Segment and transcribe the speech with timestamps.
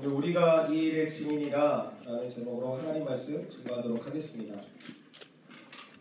[0.00, 4.54] 오늘 우리가 이 일의 증인이라 라는 제목으로 하나님 말씀 증거하도록 하겠습니다.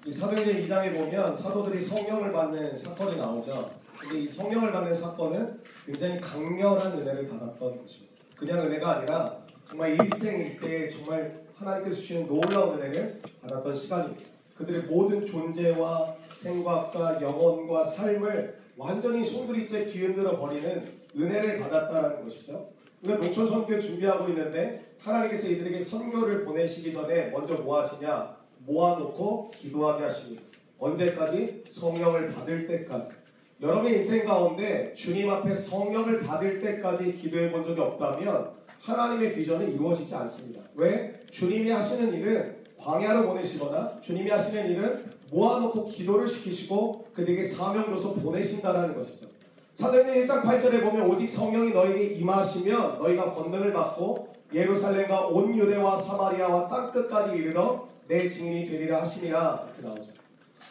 [0.06, 3.72] 이 사도행전 2장에 보면 사도들이 성령을 받는 사건이 나오죠.
[3.98, 8.14] 근데 이 성령을 받는 사건은 굉장히 강렬한 은혜를 받았던 것입니다.
[8.36, 14.26] 그냥 은혜가 아니라 정말 일생일대에 정말 하나님께서 주시는 놀라운 은혜를 받았던 시간입니다.
[14.56, 22.77] 그들의 모든 존재와 생각과 영혼과 삶을 완전히 송두리째 뒤흔들어 버리는 은혜를 받았다라는 것이죠.
[23.08, 28.36] 우리가 농촌 선교 준비하고 있는데 하나님께서 이들에게 선교를 보내시기 전에 먼저 뭐 하시냐?
[28.66, 30.44] 모아놓고 기도하게 하십니다.
[30.78, 31.64] 언제까지?
[31.72, 33.12] 성령을 받을 때까지.
[33.62, 38.52] 여러분의 인생 가운데 주님 앞에 성령을 받을 때까지 기도해 본 적이 없다면
[38.82, 40.62] 하나님의 비전은 이루어지지 않습니다.
[40.76, 41.20] 왜?
[41.32, 48.96] 주님이 하시는 일은 광야로 보내시거나 주님이 하시는 일은 모아놓고 기도를 시키시고 그들에게 사명 줘서 보내신다라는
[48.96, 49.28] 것이죠.
[49.78, 56.68] 사도행전 1장 8절에 보면 오직 성령이 너에게 임하시면 너희가 권능을 받고 예루살렘과 온 유대와 사마리아와
[56.68, 60.12] 땅 끝까지 이르러 내 증인이 되리라 하시니라 이렇게 나오죠.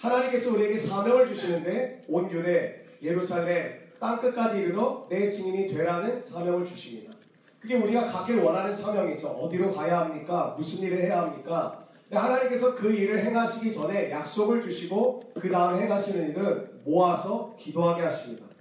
[0.00, 7.12] 하나님께서 우리에게 사명을 주시는데 온 유대, 예루살렘, 땅 끝까지 이르러 내 증인이 되라는 사명을 주십니다.
[7.60, 9.28] 그게 우리가 가길 원하는 사명이죠.
[9.28, 10.56] 어디로 가야 합니까?
[10.58, 11.78] 무슨 일을 해야 합니까?
[12.10, 18.55] 하나님께서 그 일을 행하시기 전에 약속을 주시고 그 다음 행하시는 일은 모아서 기도하게 하십니다.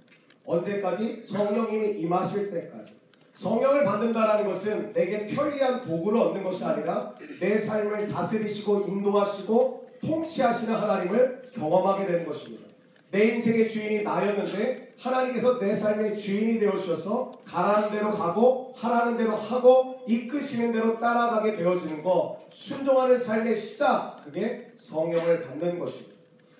[0.46, 1.22] 언제까지?
[1.24, 2.94] 성령님이 임하실 때까지.
[3.34, 11.42] 성령을 받는다라는 것은 내게 편리한 도구를 얻는 것이 아니라 내 삶을 다스리시고 인도하시고 통치하시는 하나님을
[11.52, 12.66] 경험하게 되는 것입니다.
[13.10, 19.36] 내 인생의 주인이 나였는데 하나님께서 내 삶의 주인이 되어 주셔서 가라는 대로 가고 하라는 대로
[19.36, 26.15] 하고 이끄시는 대로 따라가게 되어지는 것 순종하는 삶의 시작 그게 성령을 받는 것입니다.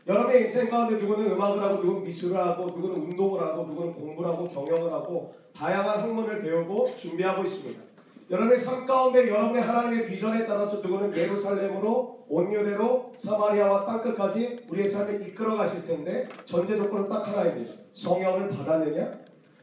[0.07, 4.49] 여러분의 인생 가운데 누구는 음악을 하고 누구는 미술을 하고 누구는 운동을 하고 누구는 공부를 하고
[4.49, 7.83] 경영을 하고 다양한 학문을 배우고 준비하고 있습니다.
[8.31, 15.56] 여러분의 삶 가운데 여러분의 하나님의 비전에 따라서 누구는 예루살렘으로 온유대로 사마리아와 땅끝까지 우리의 삶을 이끌어
[15.56, 17.75] 가실 텐데 전제 조건은 딱 하나입니다.
[17.94, 19.11] 성령을 받았느냐?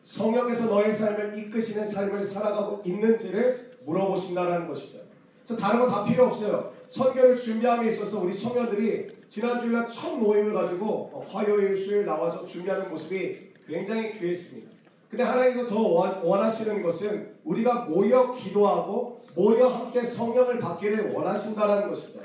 [0.04, 5.00] 성령께서 너의 삶을 이끄시는 삶을 살아가고 있는지를 물어보신다는 것이죠.
[5.46, 6.72] 저 다른 거 다 필요 없어요.
[6.90, 12.92] 선교를 준비함에 있어서 우리 청년들이 지난 주일날 첫 모임을 가지고 어, 화요일, 수요일 나와서 준비하는
[12.92, 14.70] 모습이 굉장히 귀했습니다.
[15.10, 22.20] 근데 하나님께서 더 원하시는 것은 우리가 모여 기도하고 모여 함께 성령을 받기를 원하신다는 것이죠.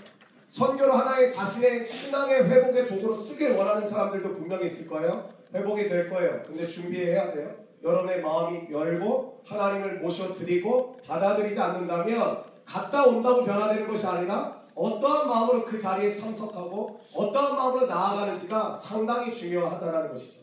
[0.51, 5.31] 선교로 하나의 자신의 신앙의 회복의 도구로 쓰길 원하는 사람들도 분명히 있을 거예요.
[5.55, 6.43] 회복이 될 거예요.
[6.47, 7.55] 근데 준비해야 돼요.
[7.83, 15.77] 여러분의 마음이 열고 하나님을 모셔드리고 받아들이지 않는다면 갔다 온다고 변화되는 것이 아니라 어떠한 마음으로 그
[15.77, 20.39] 자리에 참석하고 어떠한 마음으로 나아가는지가 상당히 중요하다는 것이죠.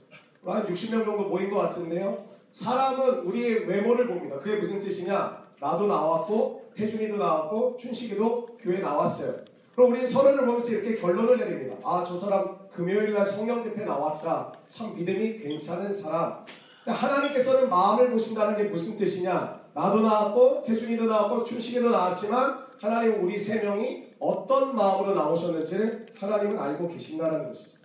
[0.45, 2.25] 한 60명 정도 모인 것 같은데요.
[2.51, 4.37] 사람은 우리의 외모를 봅니다.
[4.37, 5.45] 그게 무슨 뜻이냐?
[5.59, 9.35] 나도 나왔고 태준이도 나왔고 춘식이도 교회 나왔어요.
[9.73, 11.75] 그럼 우리는 서로를 보면서 이렇게 결론을 내립니다.
[11.83, 14.51] 아, 저 사람 금요일날 성령 집회 나왔다.
[14.67, 16.45] 참 믿음이 괜찮은 사람.
[16.85, 19.61] 하나님께서는 마음을 보신다는 게 무슨 뜻이냐?
[19.73, 26.87] 나도 나왔고 태준이도 나왔고 춘식이도 나왔지만 하나님은 우리 세 명이 어떤 마음으로 나오셨는지를 하나님은 알고
[26.87, 27.75] 계신다는 것이죠.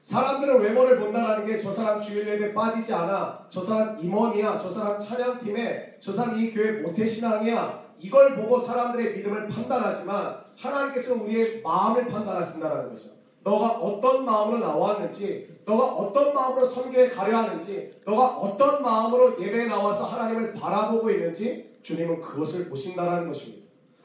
[0.00, 3.46] 사람들은 외모를 본다라는 게 저 사람 주일 예배 빠지지 않아.
[3.50, 4.58] 저 사람 임원이야.
[4.58, 5.98] 저 사람 찬양팀에.
[6.00, 7.90] 저 사람 이 교회 모태 신앙이야.
[7.98, 13.10] 이걸 보고 사람들의 믿음을 판단하지만 하나님께서 우리의 마음을 판단하신다는 거죠.
[13.42, 20.04] 너가 어떤 마음으로 나왔는지, 너가 어떤 마음으로 선교에 가려 하는지, 너가 어떤 마음으로 예배에 나와서
[20.04, 23.59] 하나님을 바라보고 있는지 주님은 그것을 보신다는 것입니다.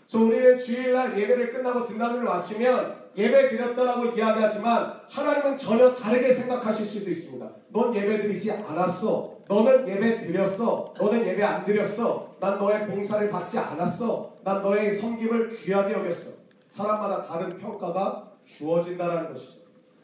[0.07, 7.09] 그래서 우리는 주일날 예배를 끝나고 등단을 마치면 예배 드렸다라고 이야기하지만 하나님은 전혀 다르게 생각하실 수도
[7.09, 7.47] 있습니다.
[7.69, 9.35] 넌 예배 드리지 않았어.
[9.47, 10.93] 너는 예배 드렸어.
[10.97, 12.35] 너는 예배 안 드렸어.
[12.39, 14.35] 난 너의 봉사를 받지 않았어.
[14.43, 16.31] 난 너의 섬김을 귀하게 여겼어.
[16.69, 19.53] 사람마다 다른 평가가 주어진다는 것이죠.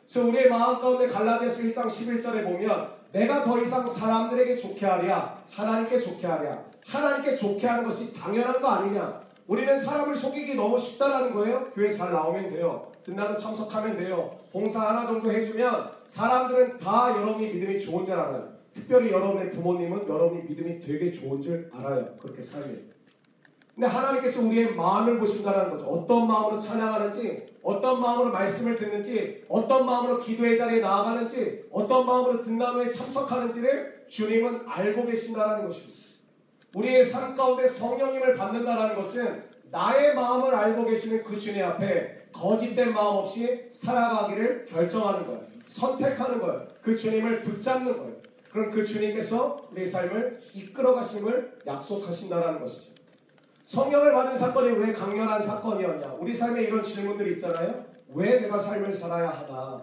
[0.04, 6.00] 그래서 우리의 마음 가운데 갈라디아서 1장 11절에 보면 내가 더 이상 사람들에게 좋게 하랴 하나님께
[6.00, 9.22] 좋게 하랴 하나님께 좋게 하는 것이 당연한 거 아니냐
[9.52, 11.70] 우리는 사람을 속이기 너무 쉽다라는 거예요.
[11.76, 12.90] 교회 잘 나오면 돼요.
[13.04, 14.32] 듣나도 참석하면 돼요.
[14.50, 18.48] 봉사 하나 정도 해주면 사람들은 다 여러분이 믿음이 좋은 줄 알아요.
[18.74, 22.16] 특별히 여러분의 부모님은 여러분이 믿음이 되게 좋은 줄 알아요.
[22.18, 22.92] 그렇게 살면.
[23.76, 25.84] 근데 하나님께서 우리의 마음을 보신다는 거죠.
[25.86, 32.88] 어떤 마음으로 찬양하는지, 어떤 마음으로 말씀을 듣는지, 어떤 마음으로 기도의 자리에 나아가는지, 어떤 마음으로 등나무에
[32.88, 36.01] 참석하는지를 주님은 알고 계신다는 것입니다.
[36.76, 43.18] 우리의 삶 가운데 성령님을 받는다는 것은 나의 마음을 알고 계시는 그 주님 앞에 거짓된 마음
[43.18, 45.42] 없이 살아가기를 결정하는 거예요.
[45.66, 46.68] 선택하는 거예요.
[46.82, 48.16] 그 주님을 붙잡는 거예요.
[48.52, 52.92] 그럼 그 주님께서 우리의 삶을 이끌어 가심을 약속하신다는 것이죠.
[53.66, 56.16] 성령을 받은 사건이 왜 강렬한 사건이었냐?
[56.20, 57.86] 우리 삶에 이런 질문들이 있잖아요.
[58.14, 59.82] 왜 내가 삶을 살아야 하나?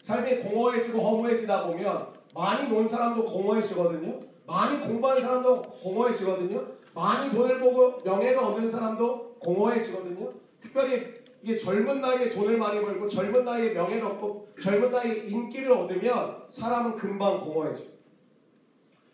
[0.00, 4.20] 삶이 공허해지고 허무해지다 보면 많이 논 사람도 공허해지거든요.
[4.46, 6.64] 많이 공부한 사람도 공허해지거든요.
[6.94, 10.32] 많이 돈을 보고 명예가 얻는 사람도 공허해지거든요.
[10.60, 11.04] 특별히
[11.42, 16.96] 이게 젊은 나이에 돈을 많이 벌고 젊은 나이에 명예를 얻고 젊은 나이에 인기를 얻으면 사람은
[16.96, 17.96] 금방 공허해져요.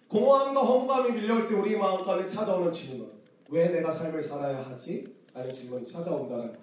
[0.08, 3.11] 공허함과 허무감이 밀려올 때 우리 마음 가운데 찾아오는 질문.
[3.49, 5.14] 왜 내가 삶을 살아야 하지?
[5.34, 6.61] 라는 질문이 찾아온다는 거죠.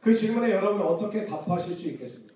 [0.00, 2.31] 그 질문에 여러분 어떻게 답하실 수 있겠습니까?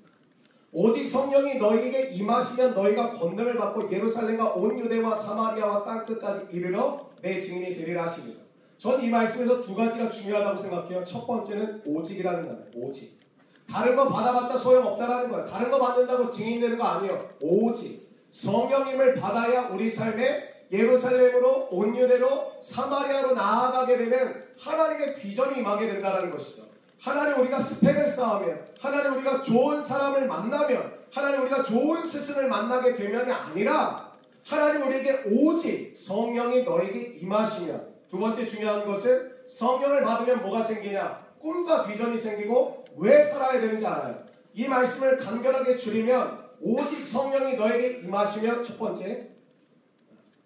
[0.78, 7.40] 오직 성령이 너희에게 임하시면 너희가 권능을 받고 예루살렘과 온 유대와 사마리아와 땅 끝까지 이르러 내
[7.40, 8.43] 증인이 되리라 하십니다.
[8.76, 11.02] 전이 말씀에서 두 가지가 중요하다고 생각해요.
[11.02, 12.58] 첫 번째는 오직이라는 거예요.
[12.75, 13.19] 오직.
[13.67, 15.46] 다른 거 받아봤자 소용없다라는 거예요.
[15.46, 17.26] 다른 거 받는다고 증인되는 거 아니에요.
[17.40, 18.11] 오직.
[18.31, 26.64] 성령님을 받아야 우리 삶에 예루살렘으로 온 유대로 사마리아로 나아가게 되는 하나님의 비전이 임하게 된다는 것이죠.
[27.00, 33.31] 하나님 우리가 스펙을 쌓으면 하나님 우리가 좋은 사람을 만나면 하나님 우리가 좋은 스승을 만나게 되면이
[33.31, 34.12] 아니라
[34.46, 41.87] 하나님 우리에게 오직 성령이 너에게 임하시면 두 번째 중요한 것은 성령을 받으면 뭐가 생기냐 꿈과
[41.87, 44.25] 비전이 생기고 왜 살아야 되는지 알아요.
[44.54, 49.28] 이 말씀을 간결하게 줄이면 오직 성령이 너에게 임하시면 첫 번째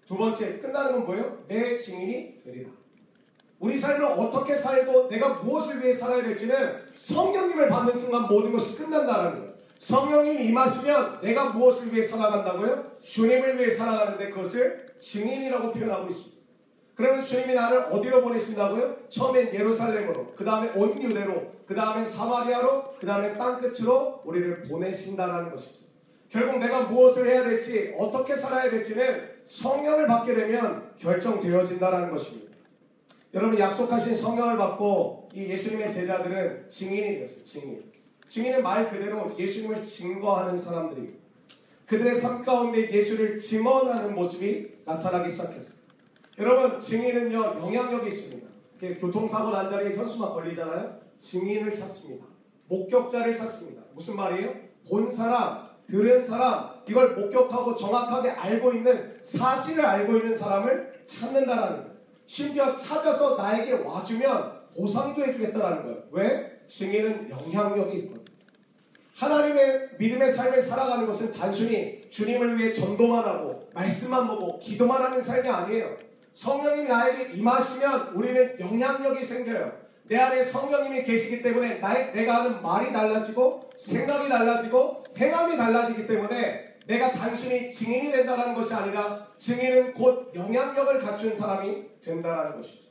[0.06, 1.38] 두 번째 끝나는 건 뭐예요?
[1.46, 2.79] 내 증인이 되리라.
[3.60, 9.32] 우리 삶을 어떻게 살고 내가 무엇을 위해 살아야 될지는 성령님을 받는 순간 모든 것이 끝난다는
[9.32, 9.50] 거예요.
[9.78, 12.84] 성령님이 임하시면 내가 무엇을 위해 살아간다고요?
[13.02, 16.40] 주님을 위해 살아가는데 그것을 증인이라고 표현하고 있습니다.
[16.94, 18.96] 그러면 주님이 나를 어디로 보내신다고요?
[19.08, 25.86] 처음엔 예루살렘으로, 그 다음에 온 유대로, 그 다음에 사마리아로, 그 다음에 땅끝으로 우리를 보내신다라는 것이죠.
[26.28, 32.49] 결국 내가 무엇을 해야 될지, 어떻게 살아야 될지는 성령을 받게 되면 결정되어진다라는 것입니다.
[33.32, 37.44] 여러분 약속하신 성령을 받고 이 예수님의 제자들은 증인이 되었어요.
[37.44, 37.84] 증인.
[38.28, 41.18] 증인은 말 그대로 예수님을 증거하는 사람들입니다.
[41.86, 45.80] 그들의 삶 가운데 예수를 증언하는 모습이 나타나기 시작했어요.
[46.38, 48.48] 여러분 증인은요 영향력이 있습니다.
[49.00, 50.98] 교통사고 난 자리에 현수막 걸리잖아요.
[51.18, 52.26] 증인을 찾습니다.
[52.68, 53.82] 목격자를 찾습니다.
[53.94, 54.54] 무슨 말이에요?
[54.88, 61.89] 본 사람, 들은 사람, 이걸 목격하고 정확하게 알고 있는 사실을 알고 있는 사람을 찾는다라는 거예요.
[62.30, 65.98] 심지어 찾아서 나에게 와주면 보상도 해주겠다라는 거예요.
[66.12, 66.60] 왜?
[66.68, 68.24] 증인은 영향력이 있거든요.
[69.16, 75.48] 하나님의 믿음의 삶을 살아가는 것은 단순히 주님을 위해 전도만 하고 말씀만 보고 기도만 하는 삶이
[75.48, 75.96] 아니에요.
[76.32, 79.72] 성령님이 나에게 임하시면 우리는 영향력이 생겨요.
[80.04, 86.69] 내 안에 성령님이 계시기 때문에 나, 내가 하는 말이 달라지고 생각이 달라지고 행함이 달라지기 때문에
[86.86, 92.90] 내가 단순히 증인이 된다는 것이 아니라 증인은 곧 영향력을 갖춘 사람이 된다는 것이죠.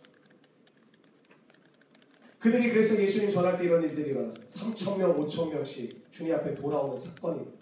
[2.39, 4.41] 그들이 그래서 예수님 전할 때 이런 일들이 일어났어요.
[4.47, 7.59] 3천 명, 5천 명씩 주님 앞에 돌아오는 사건입니다.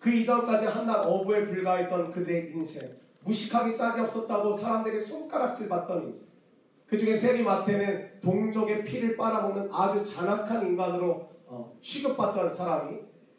[0.00, 2.88] 그 이전까지 한낱 어부에 불과했던 그들의 인생,
[3.24, 6.28] 무식하기 짝이 없었다고 사람들에게 손가락질 받던 인생.
[6.86, 12.96] 그 중에 세리마테는 동족의 피를 빨아먹는 아주 잔악한 인간으로 어, 취급받던 사람이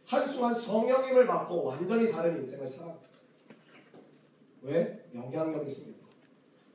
[0.09, 3.07] 한순간 성령님을 받고 완전히 다른 인생을 살아갑니다.
[4.63, 5.05] 왜?
[5.13, 5.99] 영향력이 있습니다.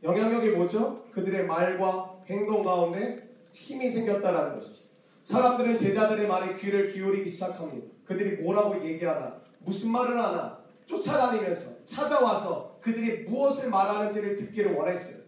[0.04, 1.04] 영향력이 뭐죠?
[1.10, 4.84] 그들의 말과 행동 가운데 힘이 생겼다는 것이죠.
[5.24, 7.88] 사람들은 제자들의 말에 귀를 기울이기 시작합니다.
[8.05, 15.24] 그들이 뭐라고 얘기하나, 무슨 말을 하나, 쫓아다니면서 찾아와서 그들이 무엇을 말하는지를 듣기를 원했어요.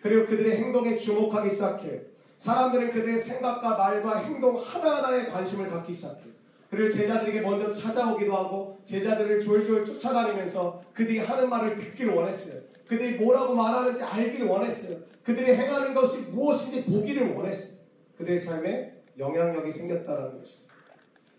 [0.00, 2.00] 그리고 그들의 행동에 주목하기 시작해요.
[2.38, 6.29] 사람들은 그들의 생각과 말과 행동 하나하나에 관심을 갖기 시작해요.
[6.70, 12.62] 그리고 제자들에게 먼저 찾아오기도 하고 제자들을 졸졸 쫓아다니면서 그들이 하는 말을 듣기를 원했어요.
[12.86, 14.98] 그들이 뭐라고 말하는지 알기를 원했어요.
[15.24, 17.74] 그들이 행하는 것이 무엇인지 보기를 원했어요.
[18.16, 20.60] 그들의 삶에 영향력이 생겼다는 것이죠.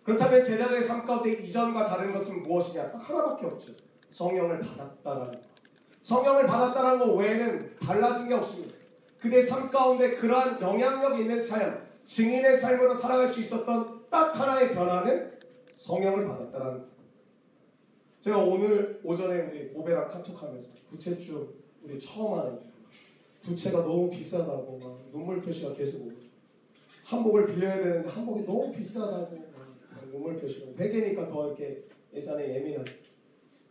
[0.03, 2.91] 그렇다면 제자들의 삶 가운데 이전과 다른 것은 무엇이냐?
[2.93, 3.71] 하나밖에 없죠.
[4.09, 5.39] 성령을 받았다라는 것.
[6.01, 8.75] 성령을 받았다는 것 외에는 달라진 게 없습니다.
[9.21, 15.39] 그들의 삶 가운데 그러한 영향력 있는 삶, 증인의 삶으로 살아갈 수 있었던 딱 하나의 변화는
[15.77, 16.91] 성령을 받았다는 것.
[18.19, 22.59] 제가 오늘 오전에 우리 보배랑 카톡하면서 부채주 우리 처음 하는
[23.41, 26.11] 부채가 너무 비싸다고 막 눈물 표시가 계속 오고
[27.05, 29.37] 한복을 빌려야 되는데 한복이 너무 비싸다고
[30.11, 32.85] 눈물 표시가 베개니까 더 이렇게 예산에 예민하고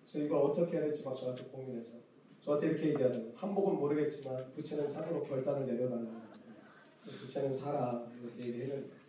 [0.03, 1.93] 그래서 이걸 어떻게 해야 될지 막 저한테 고민해서
[2.43, 3.33] 저한테 이렇게 얘기하더라고요.
[3.37, 6.09] 한복은 모르겠지만 부채는 사도록 결단을 내려달라.
[7.05, 8.07] 부채는 사라.
[8.21, 9.00] 이렇게 얘기했는데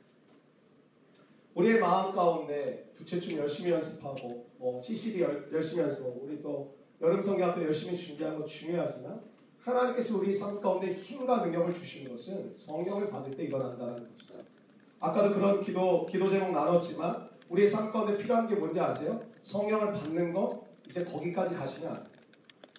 [1.55, 7.63] 우리의 마음 가운데 부채춤 열심히 연습하고 뭐 CCD 열, 열심히 연습하고 우리 또 여름 성경학교
[7.63, 9.21] 열심히 준비하는 거 중요하지만
[9.59, 14.33] 하나님께서 우리 삶 가운데 힘과 능력을 주신 것은 성령을 받을 때 일어난다는 것이죠.
[14.99, 19.19] 아까도 그런 기도 기도 제목 나눴지만 우리 삶 가운데 필요한 게 뭔지 아세요?
[19.41, 22.03] 성령을 받는 거 이제 거기까지 돼요.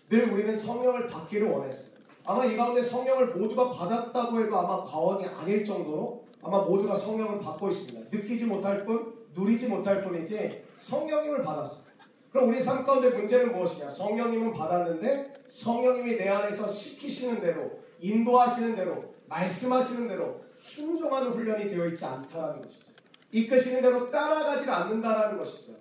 [0.08, 1.91] 늘 우리는 성령을 받기를 원했어요.
[2.24, 7.68] 아마 이 가운데 성령을 모두가 받았다고 해도 아마 과언이 아닐 정도로 아마 모두가 성령을 받고
[7.68, 8.08] 있습니다.
[8.10, 11.92] 느끼지 못할 뿐, 누리지 못할 뿐이지 성령님을 받았어요.
[12.30, 13.88] 그럼 우리 삶 가운데 문제는 무엇이냐?
[13.88, 22.04] 성령님은 받았는데 성령님이 내 안에서 시키시는 대로, 인도하시는 대로, 말씀하시는 대로 순종하는 훈련이 되어 있지
[22.04, 22.92] 않다는 것이죠.
[23.32, 25.72] 이끄시는 대로 따라가지 않는다라는 것이죠.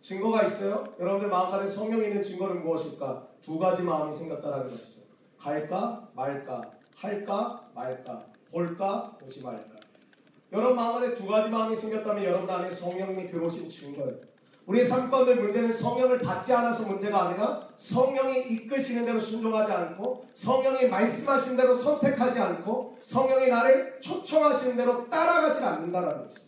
[0.00, 0.84] 증거가 있어요?
[0.98, 3.28] 여러분들 마음 안에 성령이 있는 증거는 무엇일까?
[3.42, 5.01] 두 가지 마음이 생겼다라는 것이죠.
[5.42, 6.62] 갈까 말까,
[6.96, 9.72] 할까 말까, 볼까 보지 말까.
[10.52, 14.20] 여러분 마음 안에 두 가지 마음이 생겼다면 여러분 안에 성령님이 들어오신 증거예요.
[14.66, 20.86] 우리의 삶 가운데 문제는 성령을 받지 않아서 문제가 아니라 성령이 이끄시는 대로 순종하지 않고 성령이
[20.86, 26.40] 말씀하신 대로 선택하지 않고 성령이 나를 초청하시는 대로 따라가지 않는다라는 것이죠.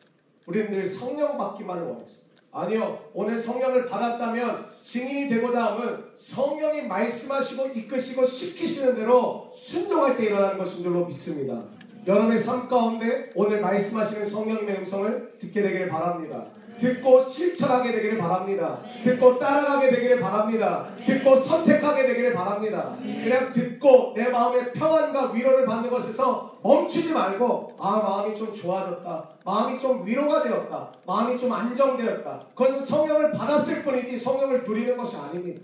[0.46, 2.23] 우리는 늘 성령 받기만을 원했어요.
[2.54, 3.00] 아니요.
[3.12, 10.84] 오늘 성령을 받았다면 증인이 되고자 함은 성령이 말씀하시고 이끄시고 시키시는 대로 순종할 때 일어나는 것인
[10.84, 11.60] 줄로 믿습니다.
[12.06, 16.44] 여러분의 삶 가운데 오늘 말씀하시는 성령님의 음성을 듣게 되기를 바랍니다.
[16.78, 18.80] 듣고 실천하게 되기를 바랍니다.
[19.02, 20.88] 듣고 따라가게 되기를 바랍니다.
[21.06, 22.96] 듣고 선택하게 되기를 바랍니다.
[23.00, 29.28] 그냥 듣고 내 마음의 평안과 위로를 받는 것에서 멈추지 말고 아 마음이 좀 좋아졌다.
[29.44, 30.90] 마음이 좀 위로가 되었다.
[31.06, 32.46] 마음이 좀 안정되었다.
[32.54, 35.62] 그것은 성령을 받았을 뿐이지 성령을 누리는 것이 아닙니다.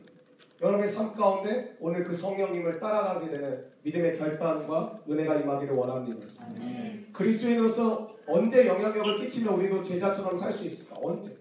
[0.61, 6.26] 여러분의 삶 가운데 오늘 그 성령님을 따라가게 되는 믿음의 결단과 은혜가 임하기를 원합니다.
[7.12, 10.97] 그리스도인으로서 언제 영향력을 끼치며 우리도 제자처럼 살 수 있을까?
[11.02, 11.37] 언제?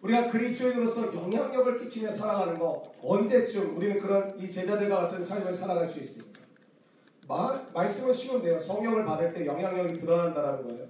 [0.00, 5.98] 우리가 그리스도인으로서 영향력을 끼치며 살아가는 거 언제쯤 우리는 그런 이 제자들과 같은 삶을 살아갈 수
[6.00, 6.40] 있습니까?
[7.28, 8.58] 마, 말씀은 쉬운데요.
[8.58, 10.86] 성령을 받을 때 영향력이 드러난다는 거예요.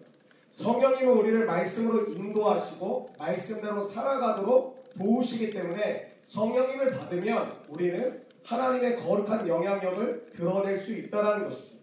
[0.51, 10.79] 성령님은 우리를 말씀으로 인도하시고 말씀대로 살아가도록 도우시기 때문에 성령님을 받으면 우리는 하나님의 거룩한 영향력을 드러낼
[10.79, 11.75] 수 있다는 것이죠.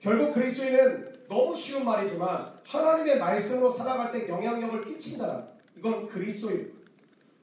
[0.00, 5.46] 결국 그리스도인은 너무 쉬운 말이지만 하나님의 말씀으로 살아갈 때 영향력을 끼친다.
[5.76, 6.72] 이건 그리스도인.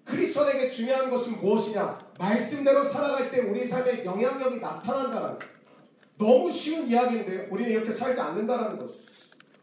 [0.03, 1.99] 크리스천에게 중요한 것은 무엇이냐?
[2.17, 5.39] 말씀대로 살아갈 때 우리 삶에 영향력이 나타난다는 것.
[6.17, 8.93] 너무 쉬운 이야기인데 우리는 이렇게 살지 않는다는 거죠.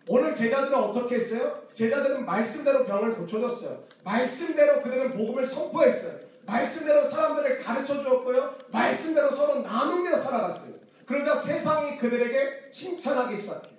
[0.07, 1.55] 오늘 제자들은 어떻게 했어요?
[1.73, 3.85] 제자들은 말씀대로 병을 고쳐줬어요.
[4.05, 6.21] 말씀대로 그들은 복음을 선포했어요.
[6.47, 8.55] 말씀대로 사람들을 가르쳐 주었고요.
[8.71, 10.75] 말씀대로 서로 나누며 살아갔어요.
[11.07, 13.75] 그러자 세상이 그들에게 칭찬하기 시작해요.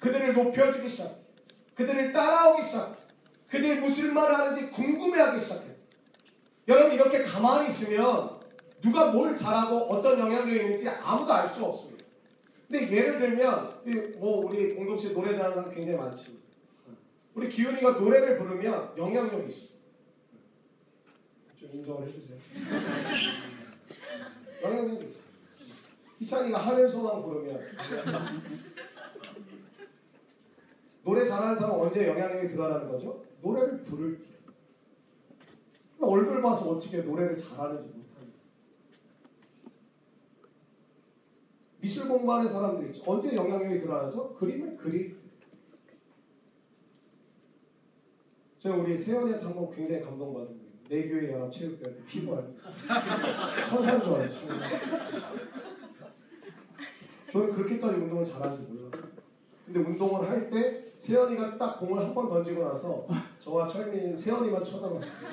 [0.00, 1.16] 그들을 높여주기 시작해요.
[1.74, 2.96] 그들을 따라오기 시작해요.
[3.48, 5.74] 그들이 무슨 말을 하는지 궁금해하기 시작해요.
[6.68, 8.36] 여러분 이렇게 가만히 있으면
[8.82, 12.04] 누가 뭘 잘하고 어떤 영향력이 있는지 아무도 알 수 없습니다.
[12.68, 16.38] 근데 예를 들면 뭐 우리 공동체 노래 잘하는 사람 굉장히 많지.
[17.34, 19.67] 우리 기훈이가 노래를 부르면 영향력이 있어.
[21.68, 22.38] 좀 인정을 해주세요.
[24.62, 25.20] 영향력이 있어.
[26.18, 27.60] 희찬이가 하늘소망 부르면
[31.04, 33.24] 노래 잘하는 사람 언제 영향력이 드러나는 거죠?
[33.40, 34.24] 노래를 부를 때.
[35.96, 38.38] 그러니까 얼굴 봐서 어떻게 노래를 잘하는지 못합니다.
[41.80, 43.10] 미술 공부하는 사람들이 있죠.
[43.10, 44.34] 언제 영향력이 드러나죠?
[44.34, 45.18] 그림을 그릴 때.
[48.58, 50.67] 제가 우리 세연이한테 한번 굉장히 감동받은 거예요.
[50.88, 52.44] 내 교회 연합 체육대회 피부할
[53.68, 54.48] 천사인 줄 알았죠.
[57.32, 59.02] 저는 그렇게까지 운동을 잘하는지 몰랐어요.
[59.66, 63.06] 근데 운동을 할 때 세연이가 딱 공을 한 번 던지고 나서
[63.38, 65.30] 저와 철민이는 세연이만 쳐다봤어요.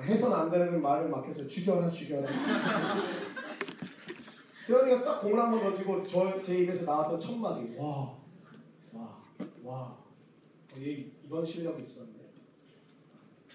[0.00, 2.28] 해선 안 되는 말을 막 해서 죽여라 죽여라.
[4.66, 8.16] 세연이가 딱 공을 한 번 던지고 저 제 입에서 나왔던 첫 마디 와,
[8.92, 9.22] 와,
[9.62, 9.96] 와.
[10.76, 12.23] 얘 이런 실력이 있었네.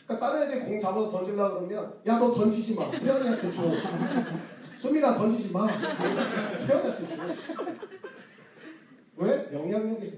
[0.09, 2.91] 그러니까 다른 애들이 공 잡아서 던질라 그러면 야 너 던지지 마.
[2.91, 3.61] 세연이한테 줘.
[4.79, 5.67] 수민아 던지지 마.
[5.67, 7.23] 세연이한테 줘.
[9.17, 9.49] 왜?
[9.53, 10.17] 영향력이 있어.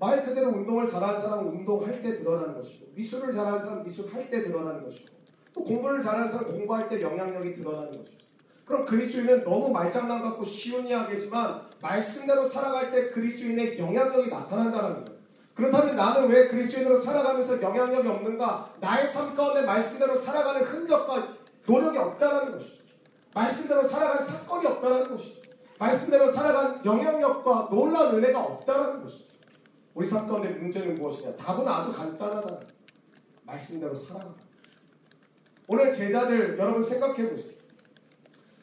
[0.00, 4.82] 말 그대로 운동을 잘하는 사람은 운동할 때 드러나는 것이고 미술을 잘하는 사람은 미술할 때 드러나는
[4.84, 5.06] 것이고
[5.52, 8.14] 또 공부를 잘하는 사람은 공부할 때 영향력이 드러나는 것이고
[8.64, 15.13] 그럼 그리스도인은 너무 말장난 같고 쉬운 이야기지만 말씀대로 살아갈 때 그리스도인의 영향력이 나타난다는 거예요.
[15.54, 18.72] 그렇다면 나는 왜 그리스도인으로 살아가면서 영향력이 없는가?
[18.80, 21.28] 나의 삶 가운데 말씀대로 살아가는 흔적과
[21.66, 22.82] 노력이 없다는 것이죠.
[23.32, 25.42] 말씀대로 살아가는 사건이 없다는 것이죠.
[25.78, 29.24] 말씀대로 살아간 영향력과 놀라운 은혜가 없다는 것이죠.
[29.94, 31.36] 우리 삶 가운데 문제는 무엇이냐?
[31.36, 32.60] 답은 아주 간단하다.
[33.44, 34.34] 말씀대로 살아가.
[35.68, 37.54] 오늘 제자들 여러분 생각해 보세요.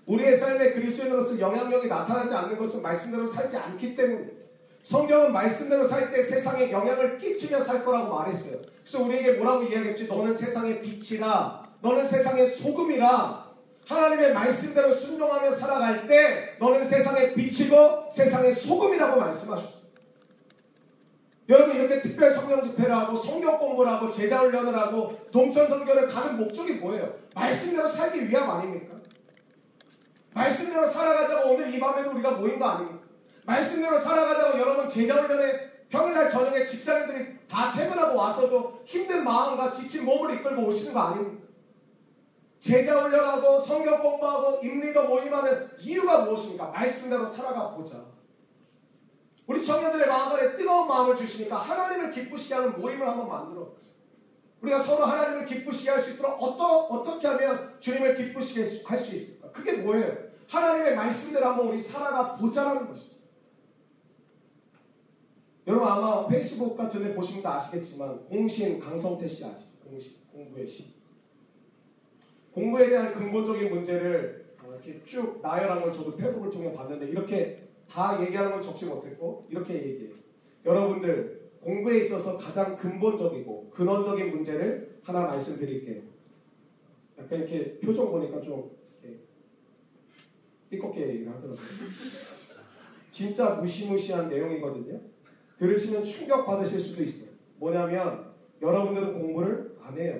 [0.05, 4.40] 우리의 삶에 그리스도인으로서 영향력이 나타나지 않는 것은 말씀대로 살지 않기 때문에
[4.81, 8.61] 성경은 말씀대로 살 때 세상에 영향을 끼치며 살 거라고 말했어요.
[8.83, 10.07] 그래서 우리에게 뭐라고 이야기했지?
[10.07, 13.51] 너는 세상의 빛이라, 너는 세상의 소금이라.
[13.87, 19.81] 하나님의 말씀대로 순종하며 살아갈 때 너는 세상의 빛이고 세상의 소금이라고 말씀하셨어요.
[21.49, 26.37] 여러분 이렇게 특별 성령 집회를 하고 성경 공부를 하고 제자 훈련을 하고 동천 선교를 가는
[26.37, 27.13] 목적이 뭐예요?
[27.35, 28.95] 말씀대로 살기 위함 아닙니까?
[30.33, 32.99] 말씀대로 살아가자고 오늘 이 밤에도 우리가 모인 거 아닙니까?
[33.45, 40.63] 말씀대로 살아가자고 여러분 제자훈련에 평일날 저녁에 직장인들이 다 퇴근하고 와서도 힘든 마음과 지친 몸을 이끌고
[40.63, 41.41] 오시는 거 아닙니까?
[42.59, 46.67] 제자 훈련하고 성경 공부하고 임리도 모임하는 이유가 무엇입니까?
[46.67, 47.97] 말씀대로 살아가 보자.
[49.47, 53.87] 우리 청년들의 마음 안에 뜨거운 마음을 주시니까 하나님을 기쁘시게 하는 모임을 한번 만들어 보자.
[54.61, 59.49] 우리가 서로 하나님을 기쁘시게 할 수 있도록 어떠, 어떻게 하면 주님을 기쁘시게 할 수 있을까?
[59.51, 60.15] 그게 뭐예요?
[60.47, 63.10] 하나님의 말씀대로 한번 우리 살아가 보자라는 것이죠.
[65.67, 69.69] 여러분 아마 페이스북 같은 데 보시면 다 아시겠지만 공신 강성태 씨 아시죠?
[69.83, 70.87] 공신 공부의 신.
[72.51, 78.51] 공부에 대한 근본적인 문제를 이렇게 쭉 나열한 걸 저도 페북을 통해 봤는데 이렇게 다 얘기하는
[78.51, 80.15] 걸 적지 못했고 이렇게 얘기해요.
[80.65, 86.01] 여러분들 공부에 있어서 가장 근본적이고 근원적인 문제를 하나 말씀드릴게요.
[87.19, 88.71] 약간 이렇게 표정 보니까 좀
[90.69, 91.57] 띠껍게 얘기를 하더라고요.
[93.11, 94.99] 진짜 무시무시한 내용이거든요.
[95.61, 97.29] 들으시면 충격 받으실 수도 있어요.
[97.57, 98.31] 뭐냐면
[98.63, 100.19] 여러분들은 공부를 안 해요.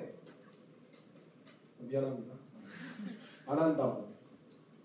[1.80, 2.34] 미안합니다.
[3.46, 4.12] 안 한다고.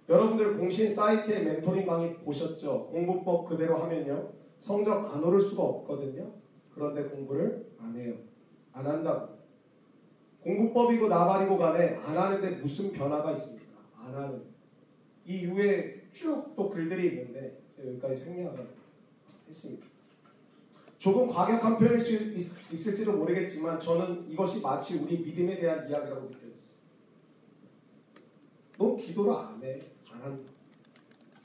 [0.10, 2.88] 여러분들 공신 사이트의 멘토링 강의 보셨죠?
[2.88, 4.34] 공부법 그대로 하면요.
[4.60, 6.34] 성적 안 오를 수가 없거든요.
[6.74, 8.16] 그런데 공부를 안 해요.
[8.74, 9.38] 안 한다고.
[10.42, 13.78] 공부법이고 나발이고 간에 안 하는데 무슨 변화가 있습니까?
[13.96, 14.42] 안 하는.
[15.24, 18.66] 이 이후에 쭉 또 글들이 있는데 여기까지 생략을
[19.48, 19.87] 했습니다.
[20.98, 26.57] 조금 과격한 표현일 수 있, 있을지도 모르겠지만 저는 이것이 마치 우리 믿음에 대한 이야기라고 느껴졌어요.
[28.77, 29.79] 넌 기도를 안 해.
[30.12, 30.51] 안 한다.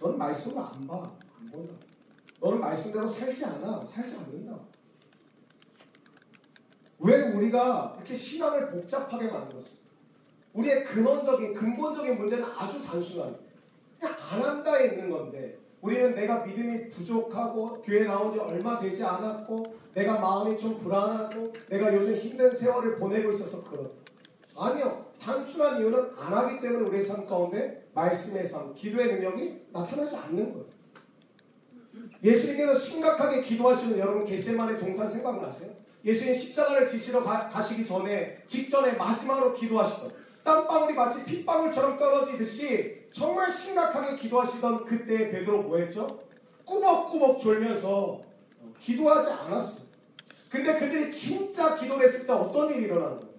[0.00, 1.02] 너는 말씀을 안 봐.
[1.38, 1.74] 안 본다.
[2.40, 3.80] 너는 말씀대로 살지 않아.
[3.86, 4.58] 살지 않는다.
[6.98, 9.82] 왜 우리가 이렇게 신앙을 복잡하게 만들었을까?
[10.54, 13.42] 우리의 근원적인, 근본적인 문제는 아주 단순합니다.
[13.98, 19.64] 그냥 안 한다에 있는 건데 우리는 내가 믿음이 부족하고 교회 나온 지 얼마 되지 않았고
[19.94, 23.90] 내가 마음이 좀 불안하고 내가 요즘 힘든 세월을 보내고 있어서 그렇다.
[24.56, 25.06] 아니요.
[25.20, 30.66] 단순한 이유는 안 하기 때문에 우리의 삶 가운데 말씀의 삶, 기도의 능력이 나타나지 않는 거예요.
[32.22, 35.72] 예수님께서 심각하게 기도하시는 여러분 겟세만의 동산 생각나세요?
[36.04, 40.10] 예수님 십자가를 지시러 가, 시기 전에 직전에 마지막으로 기도하시던
[40.44, 46.20] 땀방울이 마치 핏방울처럼 떨어지듯이 정말 심각하게 기도하시던 그때 베드로 뭐했죠?
[46.64, 48.20] 꾸벅꾸벅 졸면서
[48.80, 49.82] 기도하지 않았어요.
[50.50, 53.32] 근데 그들이 진짜 기도를 했을 때 어떤 일이 일어나는 거예요?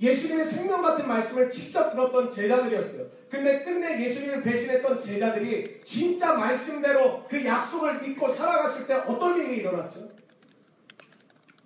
[0.00, 3.06] 예수님의 생명 같은 말씀을 직접 들었던 제자들이었어요.
[3.30, 10.08] 근데 끝내 예수님을 배신했던 제자들이 진짜 말씀대로 그 약속을 믿고 살아갔을 때 어떤 일이 일어났죠?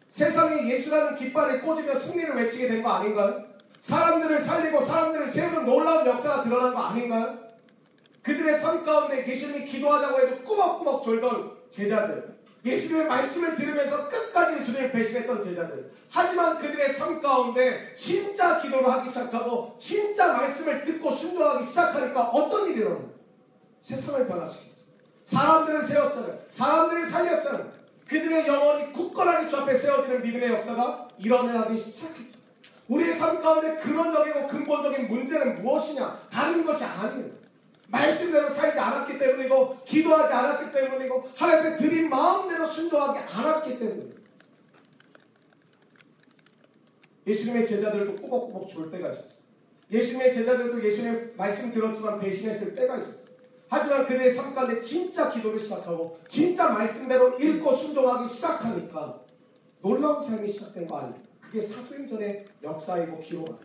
[0.08, 3.44] 세상에 예수라는 깃발을 꽂으며 승리를 외치게 된 거 아닌가요?
[3.80, 7.38] 사람들을 살리고 사람들을 세우는 놀라운 역사가 드러난 거 아닌가요?
[8.22, 15.40] 그들의 삶 가운데 예수님이 기도하자고 해도 꾸벅꾸벅 졸던 제자들 예수님의 말씀을 들으면서 끝까지 예수님을 배신했던
[15.40, 15.90] 제자들.
[16.10, 22.80] 하지만 그들의 삶 가운데 진짜 기도를 하기 시작하고 진짜 말씀을 듣고 순종하기 시작하니까 어떤 일이
[22.80, 23.10] 일어나요?
[23.80, 24.68] 세상을 변화시켰죠.
[25.24, 26.38] 사람들을 세웠잖아요.
[26.50, 27.72] 사람들을 살렸잖아요.
[28.08, 32.37] 그들의 영혼이 굳건하게 주 앞에 세워지는 믿음의 역사가 일어나기 시작했죠
[32.88, 36.22] 우리의 삶 가운데 근원적이고 근본적인 문제는 무엇이냐?
[36.30, 37.30] 다른 것이 아니에요.
[37.88, 44.18] 말씀대로 살지 않았기 때문이고 기도하지 않았기 때문이고 하나님께 드린 마음대로 순종하지 않았기 때문이에요.
[47.26, 49.28] 예수님의 제자들도 꾸벅꾸벅 졸 때가 있었어요.
[49.90, 53.28] 예수님의 제자들도 예수님의 말씀 들었지만 배신했을 때가 있었어요.
[53.68, 59.20] 하지만 그들의 삶 가운데 진짜 기도를 시작하고 진짜 말씀대로 읽고 순종하기 시작하니까
[59.82, 61.27] 놀라운 삶이 시작된 거 아닙니까?
[61.48, 63.60] 그게 사도행전의 역사이고 기록.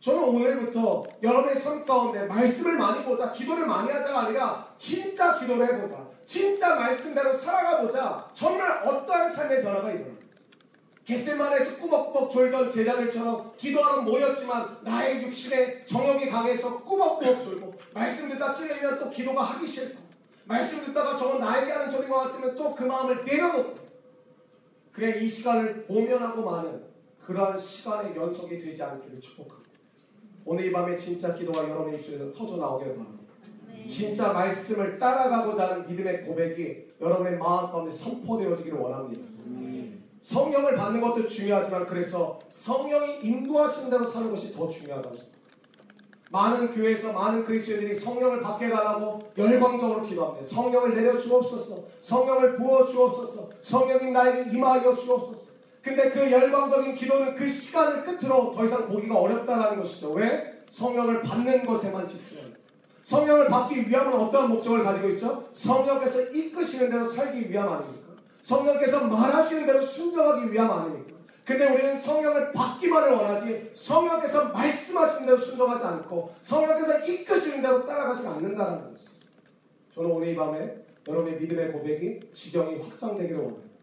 [0.00, 6.06] 저는 오늘부터 여러분의 삶 가운데 말씀을 많이 보자, 기도를 많이 하자가 아니라 진짜 기도를 해보자.
[6.24, 8.30] 진짜 말씀대로 살아가보자.
[8.34, 10.16] 정말 어떠한 삶의 변화가 일어나.
[11.04, 18.98] 겟세만에서 꾸벅꾸벅 졸던 제자들처럼 기도하러 모였지만 나의 육신에 정욕이 강해서 꾸벅꾸벅 졸고 말씀 듣다 찔리면
[18.98, 20.02] 또 기도가 하기 싫고
[20.44, 23.87] 말씀 듣다가 저건 나에게 하는 소리인 것 같으면 또 그 마음을 내려놓고
[24.98, 26.82] 그냥 이 시간을 모면하고 마는
[27.24, 29.70] 그러한 시간의 연속이 되지 않기를 축복합니다.
[30.44, 33.24] 오늘 이 밤에 진짜 기도가 여러분의 입술에서 터져 나오기를 바랍니다.
[33.86, 39.28] 진짜 말씀을 따라가고자 하는 믿음의 고백이 여러분의 마음 가운데 선포되어지기를 원합니다.
[40.20, 45.37] 성령을 받는 것도 중요하지만 그래서 성령이 인도하신 대로 사는 것이 더 중요하다고 생각합니다.
[46.30, 50.46] 많은 교회에서 많은 그리스도인들이 성령을 받게 달라고 열광적으로 기도합니다.
[50.46, 51.84] 성령을 내려 주옵소서.
[52.00, 53.48] 성령을 부어 주옵소서.
[53.62, 55.48] 성령님 나에게 임하여 주옵소서.
[55.82, 60.10] 근데 그 열광적인 기도는 그 시간을 끝으로 더 이상 보기가 어렵다는 것이죠.
[60.12, 60.50] 왜?
[60.70, 62.58] 성령을 받는 것에만 집중합니다.
[63.04, 65.44] 성령을 받기 위함은 어떠한 목적을 가지고 있죠?
[65.52, 68.08] 성령께서 이끄시는 대로 살기 위함 아닙니까?
[68.42, 71.16] 성령께서 말하시는 대로 순종하기 위함 아닙니까?
[71.48, 78.76] 근데 우리는 성령을 받기만을 원하지 성령께서 말씀하시는 대로 순종하지 않고 성령께서 이끄시는 대로 따라가지 않는다는
[78.76, 79.00] 거죠.
[79.94, 80.76] 저는 오늘 이 밤에
[81.08, 83.78] 여러분의 믿음의 고백이 지경이 확장되기를 원합니다.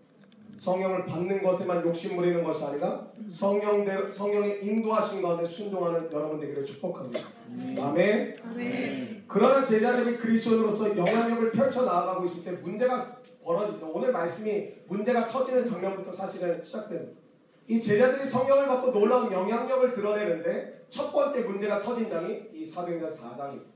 [0.59, 7.27] 성령을 받는 것에만 욕심 부리는 것이 아니라 성령 성령의 인도하신 가운데 순종하는 여러분 되기를 축복합니다.
[7.81, 8.35] 아멘.
[8.45, 9.23] 아멘.
[9.27, 13.03] 그러나 제자들이 그리스도인으로서 영향력을 펼쳐 나아가고 있을 때 문제가
[13.43, 13.89] 벌어지죠.
[13.91, 17.24] 오늘 말씀이 문제가 터지는 장면부터 사실은 시작됩니다.
[17.67, 23.75] 이 제자들이 성령을 받고 놀라운 영향력을 드러내는데 첫 번째 문제가 터진 장이 이 사도행전 4장입니다.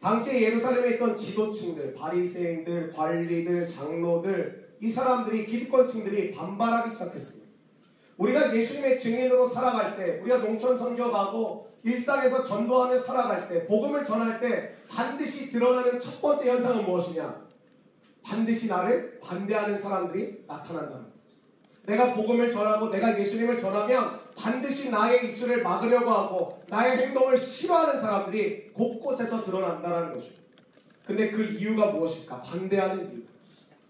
[0.00, 7.44] 당시에 예루살렘에 있던 지도층들, 바리새인들, 관리들, 장로들 이 사람들이 기득권층들이 반발하기 시작했습니다.
[8.18, 14.40] 우리가 예수님의 증인으로 살아갈 때, 우리가 농촌 선교 가고 일상에서 전도하며 살아갈 때, 복음을 전할
[14.40, 17.44] 때 반드시 드러나는 첫 번째 현상은 무엇이냐?
[18.22, 21.13] 반드시 나를 반대하는 사람들이 나타난다는 거죠.
[21.86, 28.70] 내가 복음을 전하고 내가 예수님을 전하면 반드시 나의 입술을 막으려고 하고 나의 행동을 싫어하는 사람들이
[28.72, 30.42] 곳곳에서 드러난다는 것입니다.
[31.06, 32.40] 근데 그 이유가 무엇일까?
[32.40, 33.22] 반대하는 이유.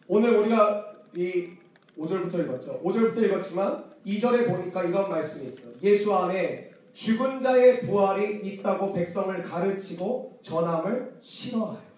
[0.08, 1.50] 오늘 우리가 이
[1.98, 2.80] 5절부터 읽었죠.
[2.82, 5.72] 5절부터 읽었지만 2절에 보니까 이런 말씀이 있어요.
[5.82, 11.93] 예수 안에 죽은 자의 부활이 있다고 백성을 가르치고 전함을 싫어하여.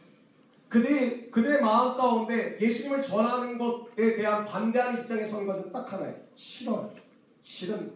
[0.68, 6.14] 그들이 그들의 마음 가운데 예수님을 전하는 것에 대한 반대하는 입장에 선 것은 딱 하나예요.
[6.34, 6.90] 싫어요.
[7.42, 7.92] 싫은.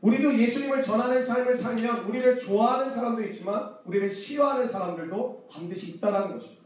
[0.00, 6.62] 우리도 예수님을 전하는 삶을 살면 우리를 좋아하는 사람도 있지만 우리를 싫어하는 사람들도 반드시 있다라는 것입니다.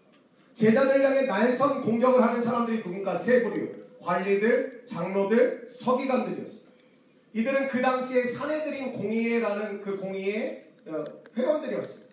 [0.53, 3.71] 제자들 향해 날선 공격을 하는 사람들이 누군가 세 부류,
[4.03, 6.71] 관리들, 장로들, 서기관들이었어요.
[7.33, 11.05] 이들은 그 당시에 사내들인 공의회라는 그 공의회 어,
[11.37, 12.10] 회원들이었어요.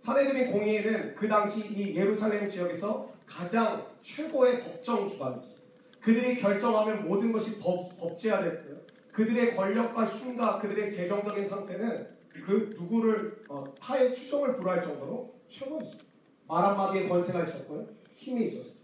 [0.00, 5.60] 사내들인 공의회는 그 당시 이 예루살렘 지역에서 가장 최고의 법정 기관이었어요.
[6.00, 8.80] 그들이 결정하면 모든 것이 법, 법제화됐고요.
[9.12, 12.08] 그들의 권력과 힘과 그들의 재정적인 상태는
[12.46, 16.00] 그 누구를 어, 타의 추종을 불허할 정도로 최고였어요.
[16.48, 17.86] 말 한마디에 권세가 있었고요.
[18.14, 18.80] 힘이 있었어요.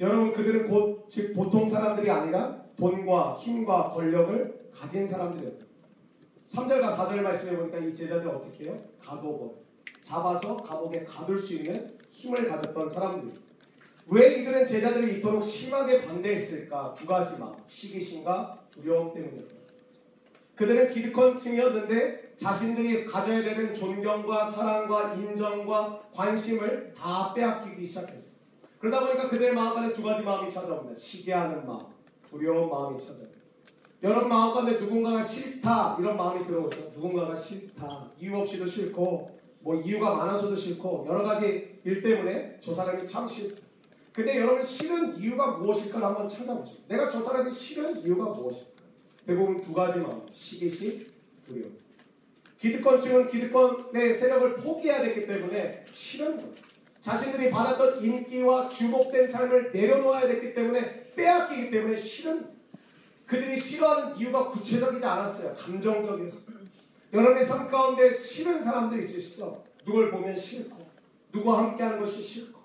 [0.00, 5.52] 여러분 그들은 곧 즉 보통 사람들이 아니라 돈과 힘과 권력을 가진 사람들이에요.
[6.48, 8.80] 3절과 4절 말씀해 보니까 이 제자들 어떻게 해요?
[9.00, 9.63] 가도본
[10.04, 13.32] 잡아서 감옥에 가둘 수 있는 힘을 가졌던 사람들.
[14.08, 16.94] 왜 이들은 제자들을 이토록 심하게 반대했을까?
[16.94, 19.54] 두 가지 마음, 시기심과 두려움 때문이었다.
[20.56, 28.36] 그들은 기득권 층이었는데 자신들이 가져야 되는 존경과 사랑과 인정과 관심을 다 빼앗기기 시작했어.
[28.78, 30.94] 그러다 보니까 그들의 마음 안에 두 가지 마음이 찾아옵니다.
[30.94, 31.80] 시기하는 마음,
[32.28, 33.32] 두려운 마음이 찾아옵니다.
[34.02, 36.92] 여러분 마음 가운데 누군가가 싫다 이런 마음이 들어오죠.
[36.94, 43.06] 누군가가 싫다 이유 없이도 싫고 뭐 이유가 많아서도 싫고 여러 가지 일 때문에 저 사람이
[43.06, 43.62] 참 싫다.
[44.12, 46.74] 근데 여러분 싫은 이유가 무엇일까를 한번 찾아보죠.
[46.86, 48.74] 내가 저 사람이 싫은 이유가 무엇일까?
[49.26, 51.10] 대부분 두 가지 마음, 시기식,
[51.46, 51.76] 두려움.
[52.60, 56.52] 기득권층은 기득권의 세력을 포기해야 되기 때문에 싫은 거예요.
[57.00, 62.46] 자신들이 받았던 인기와 주목된 삶을 내려놓아야 됐기 때문에 빼앗기기 때문에 싫은
[63.26, 65.56] 그들이 싫어하는 이유가 구체적이지 않았어요.
[65.56, 66.43] 감정적이었어요.
[67.14, 69.62] 여러분의 삶 가운데 싫은 사람들 있으시죠?
[69.86, 70.76] 누굴 보면 싫고,
[71.32, 72.58] 누구와 함께하는 것이 싫고.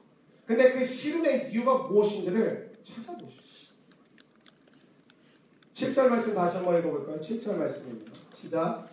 [0.47, 3.69] 근데 그 싫음의 이유가 무엇인지를 찾아보십시오.
[5.73, 7.19] 7절 말씀 다시 한번 읽어볼까요?
[7.19, 8.11] 7절 말씀입니다.
[8.33, 8.89] 시작.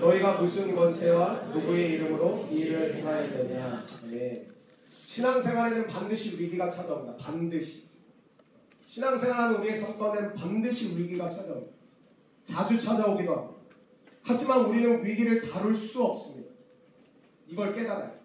[0.00, 3.86] 너희가 무슨 권세와 누구의 이름으로 이 일을 행하였느냐.
[4.10, 4.48] 네.
[5.04, 7.16] 신앙생활에는 반드시 위기가 찾아옵니다.
[7.16, 7.84] 반드시.
[8.86, 11.79] 신앙생활하는 우리의 성과는 반드시 위기가 찾아옵니다.
[12.44, 13.60] 자주 찾아오기도 합니다.
[14.22, 16.50] 하지만 우리는 위기를 다룰 수 없습니다.
[17.46, 18.20] 이걸 깨달아요.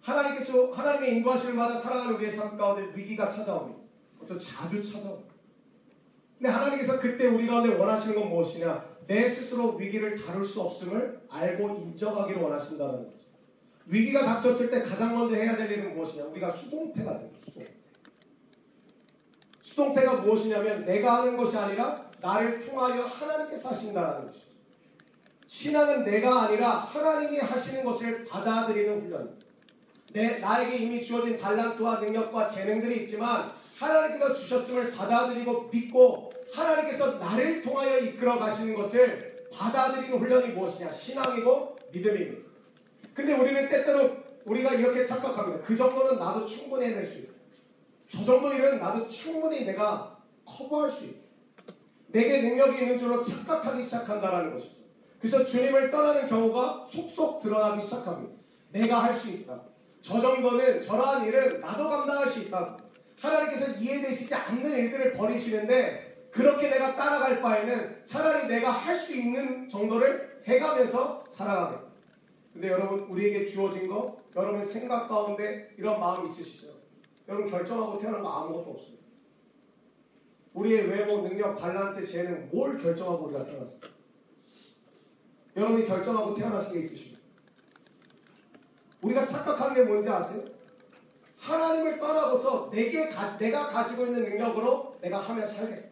[0.00, 3.78] 하나님께서 하나님의 인도하심을 받아 살아가는 우리의 삶 가운데 위기가 찾아옵니다.
[4.26, 5.34] 또 자주 찾아옵니다.
[6.38, 8.98] 근데 하나님께서 그때 우리 가운데 원하시는 건 무엇이냐?
[9.06, 13.12] 내 스스로 위기를 다룰 수 없음을 알고 인정하기를 원하신다는 거죠.
[13.86, 16.26] 위기가 닥쳤을 때 가장 먼저 해야 될 일은 무엇이냐?
[16.26, 17.30] 우리가 수동태가 돼요.
[17.40, 17.64] 수동.
[19.62, 24.48] 수동태가 무엇이냐면 내가 하는 것이 아니라 나를 통하여 하나님께서 하신다는 것이죠.
[25.46, 29.46] 신앙은 내가 아니라 하나님이 하시는 것을 받아들이는 훈련입니다.
[30.12, 37.98] 내, 나에게 이미 주어진 달란트와 능력과 재능들이 있지만 하나님께서 주셨음을 받아들이고 믿고 하나님께서 나를 통하여
[37.98, 40.90] 이끌어 가시는 것을 받아들이는 훈련이 무엇이냐?
[40.90, 42.48] 신앙이고 믿음입니다.
[43.14, 45.64] 근데 우리는 때때로 우리가 이렇게 착각합니다.
[45.64, 47.32] 그 정도는 나도 충분히 해낼 수 있다.
[48.10, 51.17] 저 정도 일은 나도 충분히 내가 커버할 수 있다.
[52.08, 54.78] 내게 능력이 있는 줄로 착각하기 시작한다라는 것이죠.
[55.18, 58.34] 그래서 주님을 떠나는 경우가 속속 드러나기 시작합니다.
[58.72, 59.60] 내가 할 수 있다.
[60.00, 62.76] 저 정도는 저러한 일은 나도 감당할 수 있다.
[63.20, 70.38] 하나님께서 이해되시지 않는 일들을 버리시는데 그렇게 내가 따라갈 바에는 차라리 내가 할 수 있는 정도를
[70.46, 71.88] 해가면서 살아가겠다.
[72.52, 76.68] 근데 여러분 우리에게 주어진 거 여러분 생각 가운데 이런 마음 있으시죠?
[77.28, 78.97] 여러분 결정하고 태어난 거 아무것도 없습니다.
[80.58, 83.88] 우리의 외모, 능력, 달란트, 재능 뭘 결정하고 우리가 태어났습니까?
[85.56, 87.18] 여러분이 결정하고 태어나신 게 있으십니까?
[89.02, 90.42] 우리가 착각하는 게 뭔지 아세요?
[91.38, 95.88] 하나님을 떠나고서 내게 가, 내가 가지고 있는 능력으로 내가 하며 살겠다.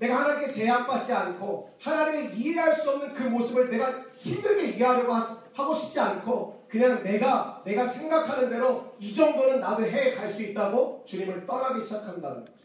[0.00, 6.00] 내가 하나님께 제약받지 않고 하나님의 이해할 수 없는 그 모습을 내가 힘들게 이해하려고 하고 싶지
[6.00, 11.82] 않고 그냥 내가 내가 생각하는 대로 이 정도는 나도 해 갈 수 있다고 주님을 떠나기
[11.84, 12.59] 시작한다는 거죠.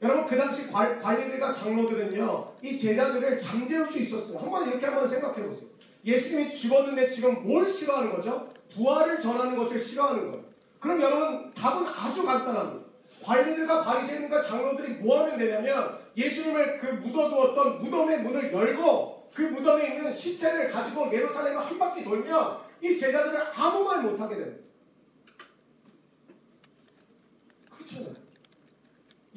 [0.00, 4.38] 여러분 그 당시 관, 관리들과 장로들은요 이 제자들을 잠재울 수 있었어요.
[4.38, 5.68] 한번 이렇게 한번 생각해 보세요.
[6.04, 8.52] 예수님이 죽었는데 지금 뭘 싫어하는 거죠?
[8.74, 10.44] 부활을 전하는 것을 싫어하는 거예요.
[10.78, 12.86] 그럼 여러분 답은 아주 간단합니다.
[13.22, 20.12] 관리들과 바리새인과 장로들이 뭐 하면 되냐면 예수님을 그 묻어두었던 무덤의 문을 열고 그 무덤에 있는
[20.12, 24.62] 시체를 가지고 예루살렘을 한 바퀴 돌면 이 제자들은 아무 말 못하게 됩니다.
[27.76, 28.27] 그렇잖아요.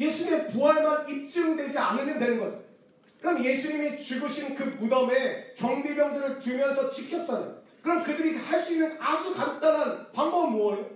[0.01, 2.59] 예수님의 부활만 입증되지 않으면 되는 거죠.
[3.19, 7.61] 그럼 예수님이 죽으신 그 무덤에 경비병들을 두면서 지켰잖아요.
[7.83, 10.89] 그럼 그들이 할 수 있는 아주 간단한 방법은 뭐예요?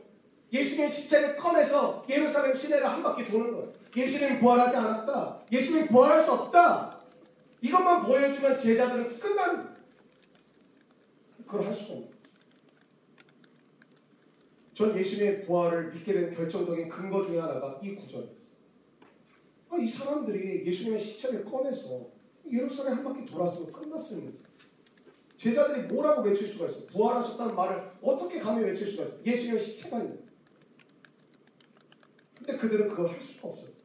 [0.51, 3.71] 예수님의 시체를 꺼내서 예루살렘 시내를 한 바퀴 도는 거예요.
[3.95, 5.39] 예수님 부활하지 않았다.
[5.51, 6.99] 예수님 부활할 수 없다.
[7.61, 9.75] 이것만 보여주면 제자들은 끝난
[11.45, 12.09] 그걸 할 수가 없는
[14.73, 18.34] 전 예수님의 부활을 믿게 된 결정적인 근거 중에 하나가 이 구절
[19.75, 22.07] 아, 이 사람들이 예수님의 시체를 꺼내서
[22.49, 24.45] 예루살렘 한 바퀴 돌았으면 끝났습니다.
[25.35, 26.85] 제자들이 뭐라고 외칠 수가 있어요?
[26.87, 29.19] 부활하셨다는 말을 어떻게 감히 외칠 수가 있어요?
[29.25, 30.23] 예수님의 시체가 있는
[32.37, 33.75] 근데 그들은 그걸 할 수가 없어요.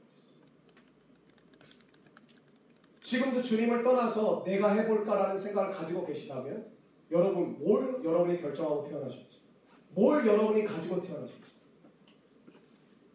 [3.03, 6.70] 지금도 주님을 떠나서 내가 해볼까라는 생각을 가지고 계시다면
[7.11, 9.40] 여러분 뭘 여러분이 결정하고 태어나셨죠?
[9.88, 11.39] 뭘 여러분이 가지고 태어나셨죠?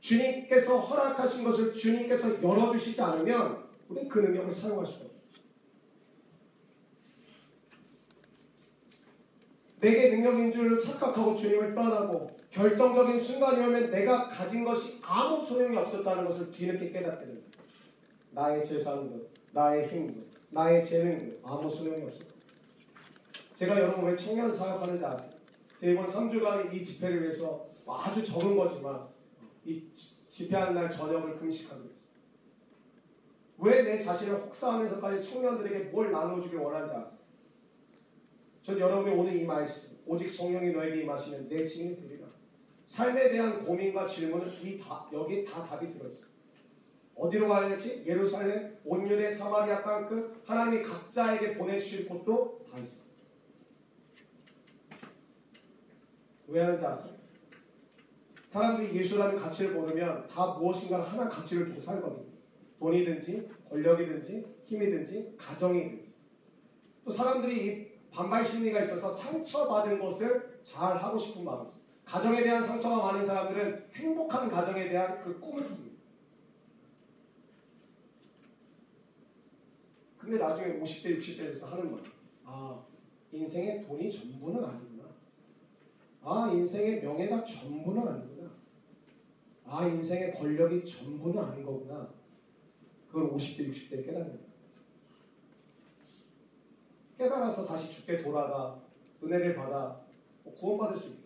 [0.06, 5.16] 주님께서 허락하신 것을 주님께서 열어주시지 않으면 우리는 그 능력을 사용할 수가 없어요.
[9.80, 16.26] 내게 능력인 줄 착각하고 주님을 떠나고 결정적인 순간이 오면 내가 가진 것이 아무 소용이 없었다는
[16.26, 17.60] 것을 뒤늦게 깨닫게 됩니다.
[18.32, 22.30] 나의 재산도, 나의 힘도, 나의 재능도 아무 소용이 없어요.
[23.56, 25.32] 제가 여러분 왜 청년 사역하는지 아세요?
[25.80, 29.15] 제가 이번 3주간 이 집회를 위해서 아주 적은 거지만
[29.66, 29.84] 이
[30.30, 31.96] 집회하는 날 저녁을 금식하기 위해서
[33.58, 37.16] 왜내 자신을 혹사하면서까지 청년들에게 뭘 나눠주길 원하는지 아세요?
[38.62, 42.28] 전 여러분이 오늘 이 말씀, 오직 성령이 너에게 임하시면 내 증인이 되리라.
[42.86, 46.26] 삶에 대한 고민과 질문은 이 다, 여기 다 답이 들어있어요.
[47.16, 53.06] 어디로 가야 될지 예루살렘, 온유대, 사마리아 땅 끝 하나님이 각자에게 보내주실 곳도 다 있어요.
[56.48, 57.15] 왜 하는지 아세요?
[58.56, 62.24] 사람들이 예수라는 가치를 모르면 다 무엇인가 하나 가치를 주고 살거든요.
[62.80, 66.14] 돈이든지 권력이든지 힘이든지 가정이든지
[67.04, 71.82] 또 사람들이 이 반발 심리가 있어서 상처받은 것을 잘 하고 싶은 마음이 있어요.
[72.06, 75.96] 가정에 대한 상처가 많은 사람들은 행복한 가정에 대한 그 꿈을 꿉니다.
[80.18, 82.02] 근데 나중에 50대, 60대 돼서 하는 말.
[82.46, 82.82] 아,
[83.34, 85.04] 인생의 돈이 전부는 아니구나.
[86.24, 88.35] 아, 인생의 명예가 전부는 아니구나.
[89.76, 92.08] 아, 인생의 권력이 전부는 아닌 거구나.
[93.10, 94.40] 그걸 50대, 60대 깨닫는
[97.18, 98.82] 깨달아서 다시 죽게 돌아가
[99.22, 100.00] 은혜를 받아
[100.58, 101.26] 구원받을 수 있겠어.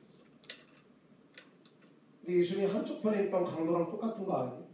[2.21, 4.65] 근데 예수님 한쪽 편에 있던 강도랑 똑같은 거 아니에요?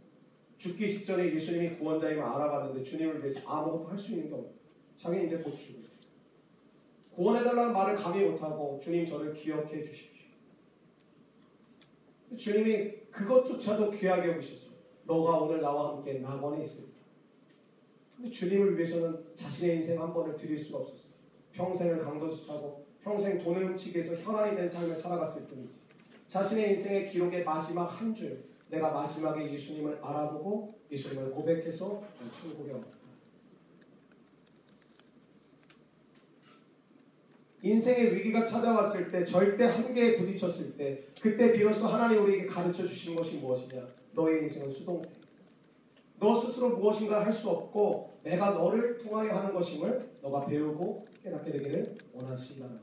[0.56, 4.54] 죽기 직전에 예수님이 구원자임을 알아봤는데 주님을 위해서 아무것도 할 수 있는 게 없어요.
[4.96, 5.84] 자기는 이제 곧 죽어요.
[7.14, 10.15] 구원해달라는 말을 감히 못하고 주님 저를 기억해 주십시오.
[12.34, 14.70] 주님이 그것조차도 귀하게 보셨어요.
[15.04, 16.96] 너가 오늘 나와 함께 낙원에 있습니다.
[18.16, 21.12] 근데 주님을 위해서는 자신의 인생 한 번을 드릴 수가 없었어요.
[21.52, 25.80] 평생을 강도짓하고 평생 돈을 훔치기 위해서 혈안이 된 삶을 살아갔을 뿐이지.
[26.26, 32.02] 자신의 인생의 기록의 마지막 한 줄, 내가 마지막에 예수님을 알아보고 예수님을 고백해서
[32.40, 33.05] 천국에 왔다.
[37.62, 43.38] 인생의 위기가 찾아왔을 때, 절대 한계에 부딪혔을 때, 그때 비로소 하나님 우리에게 가르쳐 주시는 것이
[43.38, 43.82] 무엇이냐?
[44.12, 45.10] 너의 인생은 수동태.
[46.18, 51.94] 너 스스로 무엇인가 할 수 없고 내가 너를 통하여 하는 것임을 너가 배우고 깨닫게 되기를
[52.14, 52.80] 원하신다는 것.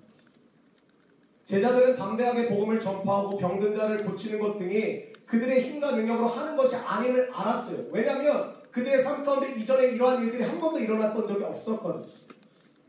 [1.45, 7.31] 제자들은 담대하게 복음을 전파하고 병든 자를 고치는 것 등이 그들의 힘과 능력으로 하는 것이 아님을
[7.33, 7.85] 알았어요.
[7.91, 12.05] 왜냐하면 그들의 삶 가운데 이전에 이러한 일들이 한 번도 일어났던 적이 없었거든요.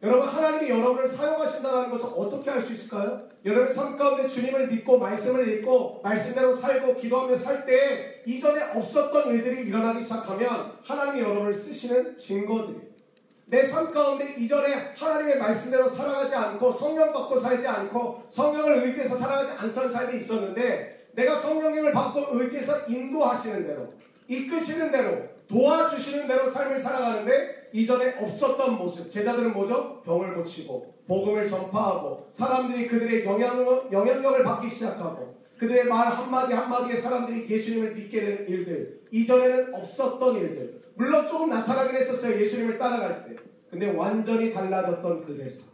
[0.04, 3.22] 여러분 하나님이 여러분을 사용하신다는 것을 어떻게 할 수 있을까요?
[3.46, 9.66] 여러분 삶 가운데 주님을 믿고 말씀을 읽고 말씀대로 살고 기도하며 살 때 이전에 없었던 일들이
[9.66, 12.94] 일어나기 시작하면 하나님이 여러분을 쓰시는 증거들이에요.
[13.46, 19.52] 내 삶 가운데 이전에 하나님의 말씀대로 살아가지 않고 성령 받고 살지 않고 성령을 의지해서 살아가지
[19.58, 23.94] 않던 삶이 있었는데 내가 성령님을 받고 의지해서 인도하시는 대로
[24.28, 29.10] 이끄시는 대로 도와주시는 대로 삶을 살아가는데 이전에 없었던 모습.
[29.10, 30.00] 제자들은 뭐죠?
[30.02, 37.48] 병을 고치고 복음을 전파하고 사람들이 그들의 영향, 영향력을 받기 시작하고 그들의 말 한마디 한마디에 사람들이
[37.48, 39.00] 예수님을 믿게 되는 일들.
[39.10, 40.82] 이전에는 없었던 일들.
[40.94, 43.36] 물론 조금 나타나긴 했었어요 예수님을 따라갈 때.
[43.70, 45.64] 근데 완전히 달라졌던 그 대사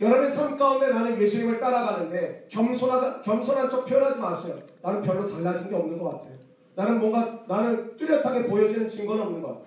[0.00, 4.58] 여러분의 삶 가운데 나는 예수님을 따라가는데 겸손하다, 겸손한 척 표현하지 마세요.
[4.82, 6.36] 나는 별로 달라진 게 없는 것 같아요
[6.76, 9.64] 나는 뭔가 나는 뚜렷하게 보여지는 증거는 없는 것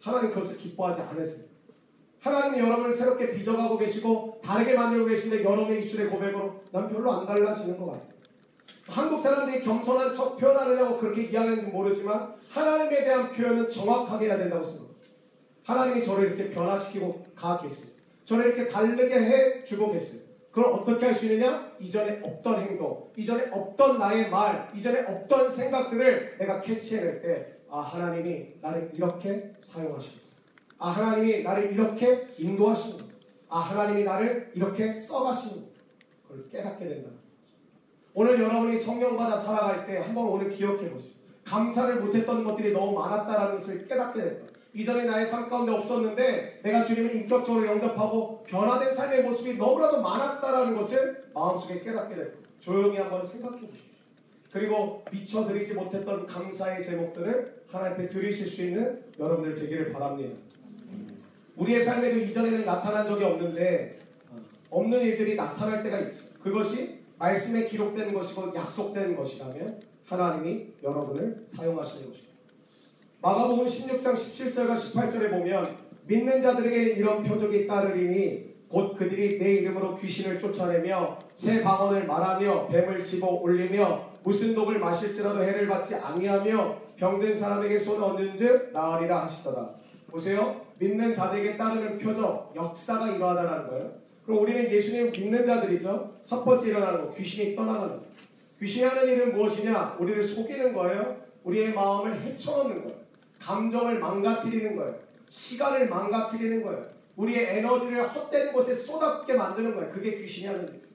[0.00, 1.46] 하나님 그것을 기뻐하지 않으세요
[2.20, 7.78] 하나님이 여러분을 새롭게 빚어가고 계시고 다르게 만들고 계신데 여러분의 입술의 고백으로 난 별로 안 달라지는
[7.78, 8.18] 것 같아요
[8.88, 14.98] 한국 사람들이 겸손한 척 표현하느냐고 그렇게 이야기하는지 모르지만 하나님에 대한 표현은 정확하게 해야 된다고 생각합니다.
[15.62, 17.92] 하나님이 저를 이렇게 변화시키고 가 계세요.
[18.24, 20.22] 저를 이렇게 다르게 해 주고 계세요.
[20.50, 21.72] 그걸 어떻게 할 수 있느냐?
[21.78, 28.54] 이전에 없던 행동, 이전에 없던 나의 말, 이전에 없던 생각들을 내가 캐치해낼 때, 아, 하나님이
[28.60, 30.20] 나를 이렇게 사용하시고,
[30.78, 32.98] 아, 하나님이 나를 이렇게 인도하시고,
[33.48, 35.68] 아, 하나님이 나를 이렇게 써가시고,
[36.26, 37.10] 그걸 깨닫게 된다.
[38.14, 41.12] 오늘 여러분이 성령받아 살아갈 때 한번 오늘 기억해 보세요.
[41.44, 44.47] 감사를 못했던 것들이 너무 많았다라는 것을 깨닫게 됐다.
[44.74, 51.24] 이전에 나의 삶 가운데 없었는데 내가 주님을 인격적으로 영접하고 변화된 삶의 모습이 너무나도 많았다라는 것을
[51.34, 52.38] 마음속에 깨닫게 됐다.
[52.60, 53.88] 조용히 한번 생각해 보십시오.
[54.52, 60.38] 그리고 미쳐드리지 못했던 감사의 제목들을 하나님 앞에 드리실 수 있는 여러분들 되기를 바랍니다.
[61.56, 63.98] 우리의 삶에도 이전에는 나타난 적이 없는데
[64.70, 66.28] 없는 일들이 나타날 때가 있어요.
[66.42, 72.27] 그것이 말씀에 기록된 것이고 약속된 것이라면 하나님이 여러분을 사용하시는 것입니다.
[73.20, 75.76] 마가복음 16장 17절과 18절에 보면
[76.06, 83.02] 믿는 자들에게 이런 표적이 따르리니 곧 그들이 내 이름으로 귀신을 쫓아내며 새 방언을 말하며 뱀을
[83.02, 89.68] 집어 올리며 무슨 독을 마실지라도 해를 받지 아니하며 병든 사람에게 손을 얹은즉 나으리라 하시더라.
[90.08, 90.60] 보세요.
[90.78, 93.92] 믿는 자들에게 따르는 표적, 역사가 이러하다는 거예요.
[94.24, 96.18] 그럼 우리는 예수님 믿는 자들이죠.
[96.24, 98.02] 첫 번째 일어나는 거, 귀신이 떠나가는 거.
[98.60, 99.96] 귀신이 하는 일은 무엇이냐?
[99.98, 101.16] 우리를 속이는 거예요.
[101.42, 103.07] 우리의 마음을 헤쳐놓는 거예요.
[103.40, 104.98] 감정을 망가뜨리는 거예요.
[105.28, 106.88] 시간을 망가뜨리는 거예요.
[107.16, 109.90] 우리의 에너지를 헛된 곳에 쏟아붓게 만드는 거예요.
[109.90, 110.88] 그게 귀신이 하는 일.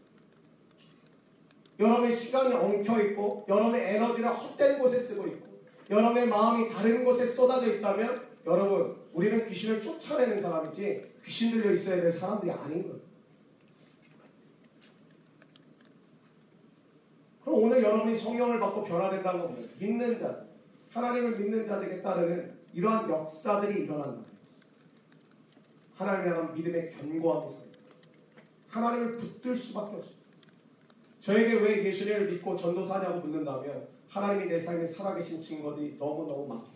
[1.79, 7.75] 여러분의 시간이 엉켜 있고, 여러분의 에너지를 헛된 곳에 쓰고 있고, 여러분의 마음이 다른 곳에 쏟아져
[7.75, 13.13] 있다면, 여러분, 우리는 귀신을 쫓아내는 사람이지, 귀신 들려 있어야 될 사람들이 아닌 거예요.
[17.43, 19.67] 그럼 오늘 여러분이 성령을 받고 변화된다는 건 뭐예요?
[19.79, 20.45] 믿는 자,
[20.93, 24.23] 하나님을 믿는 자들에게 따르는 이러한 역사들이 일어난다.
[25.95, 27.63] 하나님에 대한 믿음의 견고함이 있어요.
[28.69, 30.13] 하나님을 붙들 수밖에 없어요.
[31.19, 36.73] 저에게 왜 예수님을 믿고 전도사냐고 묻는다면 하나님이 내 삶에 살아계신 증거들이 너무너무 많아요.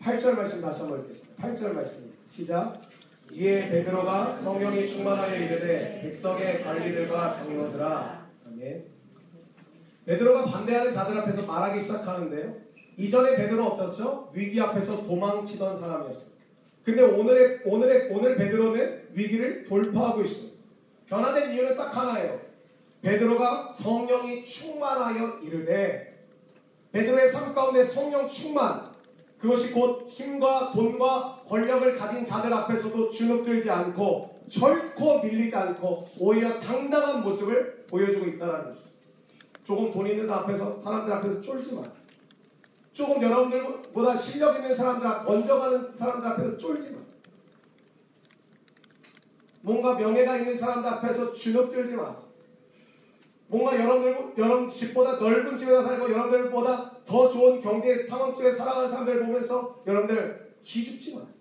[0.00, 1.42] 8절 말씀 다시 한번 읽겠습니다.
[1.42, 2.82] 8절 말씀 시작
[3.30, 8.91] 이에 베드로가 성령이 충만하여 이르되 백성의 관리들과 장로들아 아멘
[10.06, 12.54] 베드로가 반대하는 자들 앞에서 말하기 시작하는데요
[12.96, 14.30] 이전에 베드로 어떻죠?
[14.32, 16.32] 위기 앞에서 도망치던 사람이었어요
[16.84, 20.50] 근데 오늘의 오늘의 오늘 베드로는 위기를 돌파하고 있어요
[21.06, 22.40] 변화된 이유는 딱 하나예요
[23.02, 26.12] 베드로가 성령이 충만하여 이르되
[26.92, 28.92] 베드로의 삶 가운데 성령 충만
[29.38, 37.24] 그것이 곧 힘과 돈과 권력을 가진 자들 앞에서도 주눅들지 않고 결코 밀리지 않고 오히려 당당한
[37.24, 38.91] 모습을 보여주고 있다는 것입니다.
[39.64, 41.92] 조금 돈 있는 앞에서 사람들 앞에서 쫄지 마세요.
[42.92, 47.02] 조금 여러분들보다 실력 있는 사람들 앞, 먼저 가는 사람들 앞에서 쫄지 마세요.
[49.62, 52.32] 뭔가 명예가 있는 사람들 앞에서 주눅들지 마세요.
[53.46, 59.26] 뭔가 여러분들, 여러분 집보다 넓은 집에서 살고 여러분들보다 더 좋은 경제 상황 속에 살아가는 사람들을
[59.26, 61.32] 보면서 여러분들 기죽지 마세요.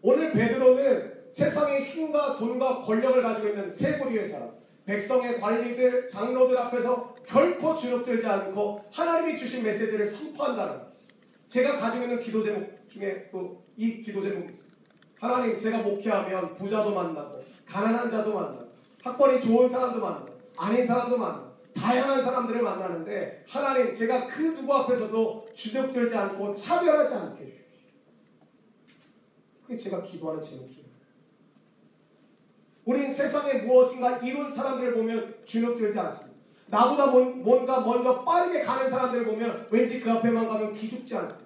[0.00, 4.50] 오늘 베드로는 세상의 힘과 돈과 권력을 가지고 있는 세 부류의 사람,
[4.84, 10.92] 백성의 관리들, 장로들 앞에서 결코 주눅들지 않고 하나님이 주신 메시지를 선포한다는 것.
[11.48, 14.42] 제가 가지고 있는 기도 제목 중에 또 이 기도 있어요.
[15.18, 18.68] 하나님 제가 목회하면 부자도 만나고 가난한 자도 만나고
[19.02, 25.48] 학벌이 좋은 사람도 만나고 아닌 사람도 만나고 다양한 사람들을 만나는데 하나님 제가 그 누구 앞에서도
[25.54, 27.64] 주눅들지 않고 차별하지 않게.
[29.62, 30.81] 그게 제가 기도하는 제목 중입니다.
[32.84, 36.32] 우린 세상에 무엇인가 이룬 사람들을 보면 주눅들지 않습니다.
[36.66, 41.42] 나보다 뭔- 뭔가 먼저 빠르게 가는 사람들을 보면 왠지 그 앞에만 가면 기죽지 않습니다.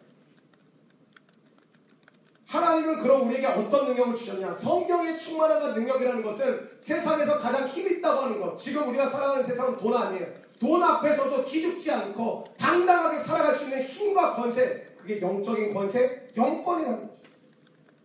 [2.47, 4.53] 하나님은 그럼 우리에게 어떤 능력을 주셨냐?
[4.53, 8.57] 성경의 충만함과 능력이라는 것은 세상에서 가장 힘 있다고 하는 것.
[8.57, 10.27] 지금 우리가 살아가는 세상은 돈 아니에요.
[10.61, 14.87] 돈 앞에서도 기죽지 않고 당당하게 살아갈 수 있는 힘과 권세.
[14.97, 17.17] 그게 영적인 권세, 영권이라는 거죠.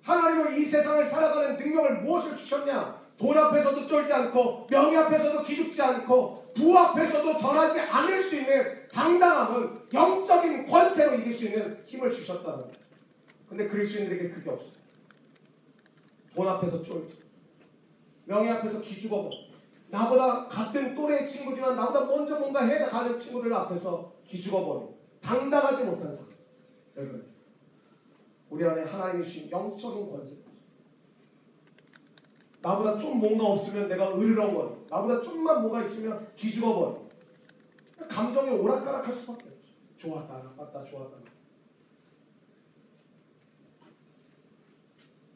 [0.03, 3.01] 하나님은 이 세상을 살아가는 능력을 무엇을 주셨냐?
[3.22, 9.89] 돈 앞에서도 쫄지 않고 명예 앞에서도 기죽지 않고 부 앞에서도 절하지 않을 수 있는 당당함은
[9.93, 12.72] 영적인 권세로 이길 수 있는 힘을 주셨다는 거예요.
[13.47, 14.72] 근데 그리스도인들에게 그게 없어요.
[16.34, 17.19] 돈 앞에서 쫄지.
[18.26, 19.30] 명예 앞에서 기죽어버.
[19.89, 24.89] 나보다 같은 또래 친구지만 나보다 먼저 뭔가 해가는 친구들 앞에서 기죽어버려.
[25.22, 26.32] 당당하지 못한 사람.
[26.97, 27.26] 여러분,
[28.49, 30.41] 우리 안에 하나님이 주신 영적인 권세.
[32.62, 34.78] 나보다 좀 뭔가 없으면 내가 으르렁거려.
[34.89, 37.01] 나보다 좀만 뭐가 있으면 기죽어버려.
[38.07, 39.62] 감정이 오락가락할 수밖에 없어.
[39.97, 41.18] 좋았다, 나빴다, 좋았다.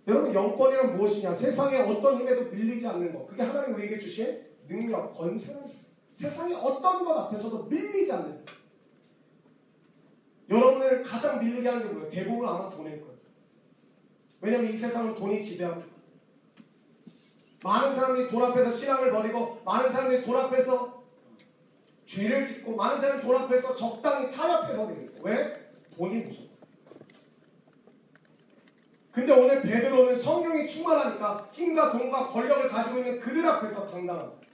[0.08, 1.34] 여러분 영권이란 무엇이냐?
[1.34, 3.28] 세상의 어떤 힘에도 밀리지 않는 것.
[3.28, 5.64] 그게 하나님 우리에게 주신 능력, 권세는
[6.14, 8.54] 세상의 어떤 것 앞에서도 밀리지 않는 것.
[10.48, 12.12] 여러분을 가장 밀리게 하는 게 뭐예요?
[12.12, 13.16] 대부분 아마 돈일 거예요.
[14.42, 15.95] 왜냐하면 이 세상은 돈이 지배하고.
[17.66, 21.04] 많은 사람들이 돈 앞에서 신앙을 버리고 많은 사람들이 돈 앞에서
[22.06, 25.10] 죄를 짓고 많은 사람이 돈 앞에서 적당히 타협해 거예요.
[25.24, 25.72] 왜?
[25.98, 26.46] 돈이 무서워.
[29.12, 34.46] 근데 오늘 베드로는 성령이 충만하니까 힘과 돈과 권력을 가지고 있는 그들 앞에서 당당합니다.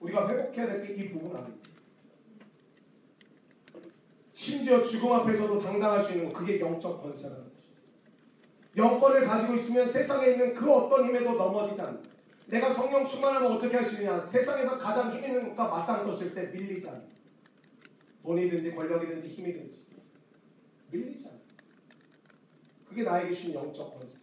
[0.00, 1.70] 우리가 회복해야 될 게 이 부분 아닙니다.
[4.32, 7.72] 심지어 죽음 앞에서도 당당할 수 있는 것, 그게 영적 권세라는 것이죠.
[8.76, 12.14] 영권을 가지고 있으면 세상에 있는 그 어떤 힘에도 넘어지지 않는다.
[12.46, 14.20] 내가 성령 충만하면 어떻게 할 수 있느냐?
[14.24, 17.14] 세상에서 가장 힘 있는 것과 맞장떴을 때 밀리지 않는다.
[18.22, 19.84] 돈이든지 권력이든지 힘이든지
[20.90, 21.44] 밀리지 않는다.
[22.88, 24.18] 그게 나에게 주신 영적 권세.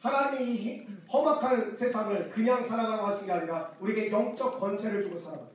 [0.00, 5.48] 하나님이 이 힘- 험악한 세상을 그냥 살아가라고 하신 게 아니라 우리에게 영적 권세를 주고 살아가.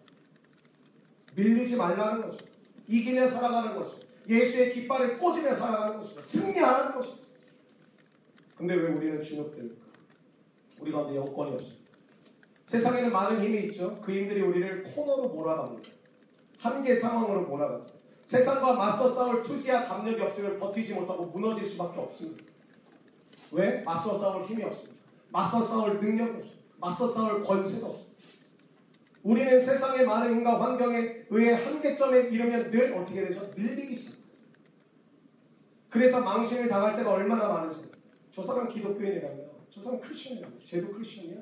[1.36, 2.46] 밀리지 말라는 거죠.
[2.88, 4.06] 이기며 살아가는 것이죠.
[4.28, 6.22] 예수의 깃발을 꽂으며 살아가는 것이죠.
[6.22, 7.18] 승리하는 것이죠.
[8.58, 9.81] 근데 왜 우리는 주눅들까?
[10.82, 11.72] 우리 가운데 영권이 없어요.
[12.66, 13.96] 세상에는 많은 힘이 있죠.
[14.02, 15.90] 그 힘들이 우리를 코너로 몰아갑니다.
[16.58, 17.94] 한계 상황으로 몰아갑니다.
[18.24, 22.44] 세상과 맞서 싸울 투지와 담력이 없으면 버티지 못하고 무너질 수밖에 없습니다.
[23.52, 23.82] 왜?
[23.82, 25.02] 맞서 싸울 힘이 없습니다.
[25.32, 26.62] 맞서 싸울 능력이 없습니다.
[26.78, 28.12] 맞서 싸울 권세가 없습니다.
[29.24, 33.52] 우리는 세상의 많은 힘과 환경에 의해 한계점에 이르면 늘 어떻게 되죠?
[33.56, 34.22] 밀리기 시작합니다.
[35.90, 37.92] 그래서 망신을 당할 때가 얼마나 많은지.
[38.34, 39.51] 저 사람 기독교인이라며.
[39.74, 40.56] 저 사람 크리스천이라며.
[40.64, 41.38] 쟤도 크리스천이야.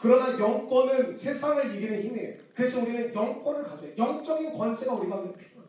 [0.00, 2.36] 그러나 영권은 세상을 이기는 힘이에요.
[2.54, 3.92] 그래서 우리는 영권을 가져요.
[3.96, 5.64] 영적인 권세가 우리 가운데 필요해요.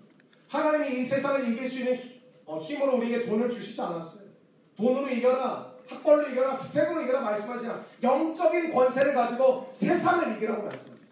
[0.50, 4.28] 하나님이 이 세상을 이길 수 있는 힘- 어, 힘으로 우리에게 돈을 주시지 않았어요.
[4.76, 7.86] 돈으로 이겨라, 학벌로 이겨라, 스펙으로 이겨라 말씀하지 않아.
[8.04, 11.08] 영적인 권세를 가지고 세상을 이기라고 말씀합니다.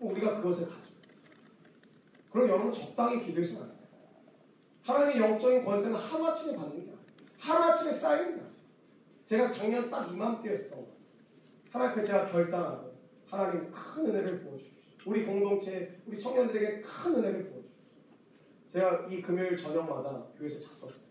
[0.00, 0.80] 우리가 그것을 가져.
[2.30, 3.86] 그럼 여러분 적당히 기도해서는 안 돼요.
[4.82, 6.95] 하나님의 영적인 권세는 하루아침에 받는 게.
[7.38, 8.46] 게 아니에요.
[9.24, 10.96] 제가 작년 딱 이맘때였던 거예요.
[11.70, 14.76] 하나님 앞에 제가 결단하고 하나님 큰 은혜를 부어주십시오.
[15.06, 17.56] 우리 공동체, 우리 청년들에게 큰 은혜를 부어주십시오.
[18.70, 21.06] 제가 이 금요일 저녁마다 교회에서 잤었어요.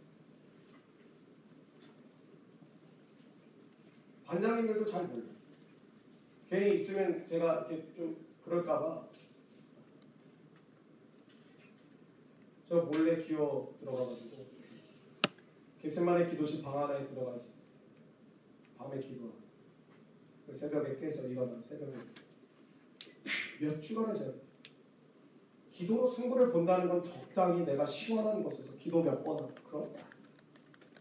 [4.25, 5.35] 반장님들도 잘 몰라요.
[6.49, 9.07] 괜히 있으면 제가 이렇게 좀 그럴까봐
[12.67, 14.44] 저 몰래 기어 들어가가지고
[15.85, 17.53] 겟세만의 기도실 방 하나에 들어가 있어요.
[18.75, 19.35] 밤에 기도하고.
[20.55, 21.93] 새벽에 깨서 일어나 새벽에
[23.59, 24.33] 몇 주간을 재
[25.71, 29.93] 기도로 승부를 본다는 건 적당히 내가 시원한 곳에서 기도 몇 번 하고 거야.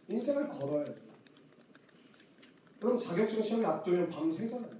[0.08, 0.96] 인생을 걸어야 돼.
[2.78, 4.70] 그럼 자격증 시험이 앞두면 밤 새잖아요.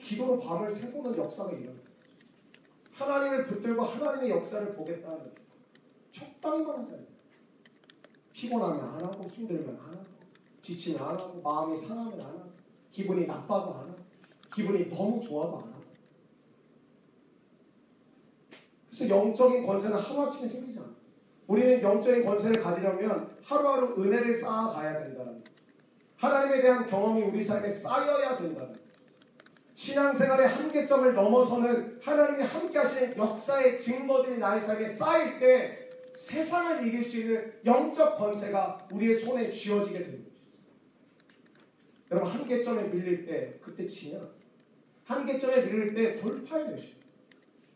[0.00, 1.78] 기도로 밤을 새고는 역사가 일어나.
[2.92, 5.32] 하나님을 붙들고 하나님의 역사를 보겠다는
[6.12, 7.15] 적당히만 하잖아요.
[8.36, 10.04] 피곤하면 안 하고 힘들면 안 하고
[10.60, 12.50] 지치면 안 하고 마음이 상하면 안 하고
[12.92, 13.96] 기분이 나빠도 안 하고
[14.54, 15.76] 기분이 너무 좋아도 안 하고
[18.90, 20.88] 그래서 영적인 권세는 하루아침에 생기지 않아.
[21.46, 25.42] 우리는 영적인 권세를 가지려면 하루하루 은혜를 쌓아가야 된다는.
[26.16, 28.74] 하나님에 대한 경험이 우리 삶에 쌓여야 된다는.
[29.74, 35.85] 신앙생활의 한계점을 넘어서는 하나님이 함께 하시는 역사의 증거들이 나의 삶에 쌓일 때
[36.16, 40.30] 세상을 이길 수 있는 영적 권세가 우리의 손에 쥐어지게 됩니다.
[42.10, 44.30] 여러분 한계점에 밀릴 때 그때 치면
[45.04, 46.88] 한계점에 밀릴 때 돌파해야 되죠.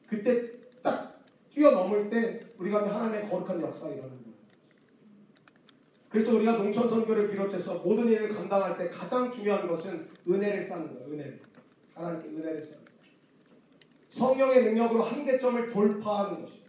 [0.09, 0.51] 그때
[0.83, 1.23] 딱
[1.53, 4.31] 뛰어넘을 때 우리가 하나님의 거룩한 역사가 일어나는 거예요.
[6.09, 11.13] 그래서 우리가 농촌 선교를 비롯해서 모든 일을 감당할 때 가장 중요한 것은 은혜를 쌓는 거예요.
[11.13, 11.41] 은혜를.
[11.95, 13.01] 하나님께 은혜를 쌓는 거예요.
[14.09, 16.60] 성령의 능력으로 한계점을 돌파하는 것이죠.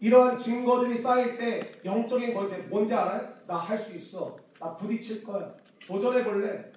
[0.00, 3.34] 이러한 증거들이 쌓일 때 영적인 권세 뭔지 알아요?
[3.46, 4.36] 나 할 수 있어.
[4.60, 5.54] 나 부딪힐 거야.
[5.86, 6.70] 도전해 볼래.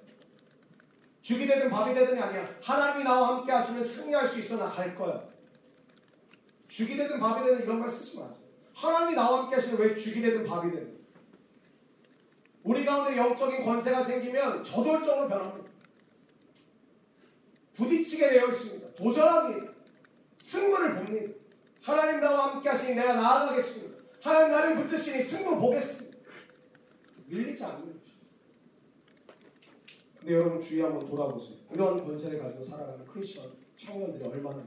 [1.22, 2.50] 죽이 되든 밥이 되든이 아니야.
[2.64, 4.58] 하나님이 나와 함께 하시면 승리할 수 있어.
[4.58, 5.20] 나 갈 거야.
[6.68, 8.48] 죽이 되든 밥이 되든 이런 말 쓰지 마세요.
[8.74, 11.00] 하나님이 나와 함께 하시면 왜 죽이 되든 밥이 되든.
[12.64, 15.72] 우리 가운데 영적인 권세가 생기면 저돌적으로 변합니다.
[17.76, 18.94] 부딪히게 되어 있습니다.
[18.96, 19.72] 도전합니다.
[20.40, 21.34] 승부를 봅니다.
[21.82, 24.04] 하나님 나와 함께 하시니 내가 나아가겠습니다.
[24.22, 26.18] 하나님 나를 붙드시니 승부 보겠습니다.
[27.26, 28.00] 밀리지 않는 거죠.
[30.20, 31.58] 근데 여러분 주위 한번 돌아보세요.
[31.72, 34.64] 이런 권세를 가지고 살아가는 크리스천 청년들이 얼마나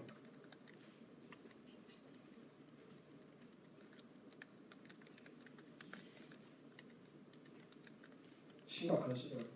[8.66, 9.53] 심각한 시대가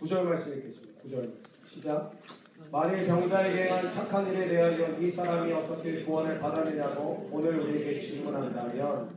[0.00, 1.02] 9절 말씀 읽겠습니다.
[1.02, 1.34] 9절 말씀.
[1.66, 2.12] 시작.
[2.70, 9.10] 만일 병자에게 한 착한 일에 대하여 이 사람이 어떻게 구원을 받아내냐고 오늘 우리에게 질문한다면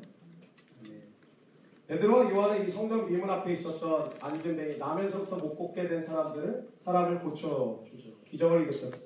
[1.87, 7.83] 베드로와 요한은 이 성전 미문 앞에 있었던 안전뱅이 나면서부터 못 걷게 된 사람들 사람을 고쳐
[8.29, 8.97] 기적을 일으켰습니다.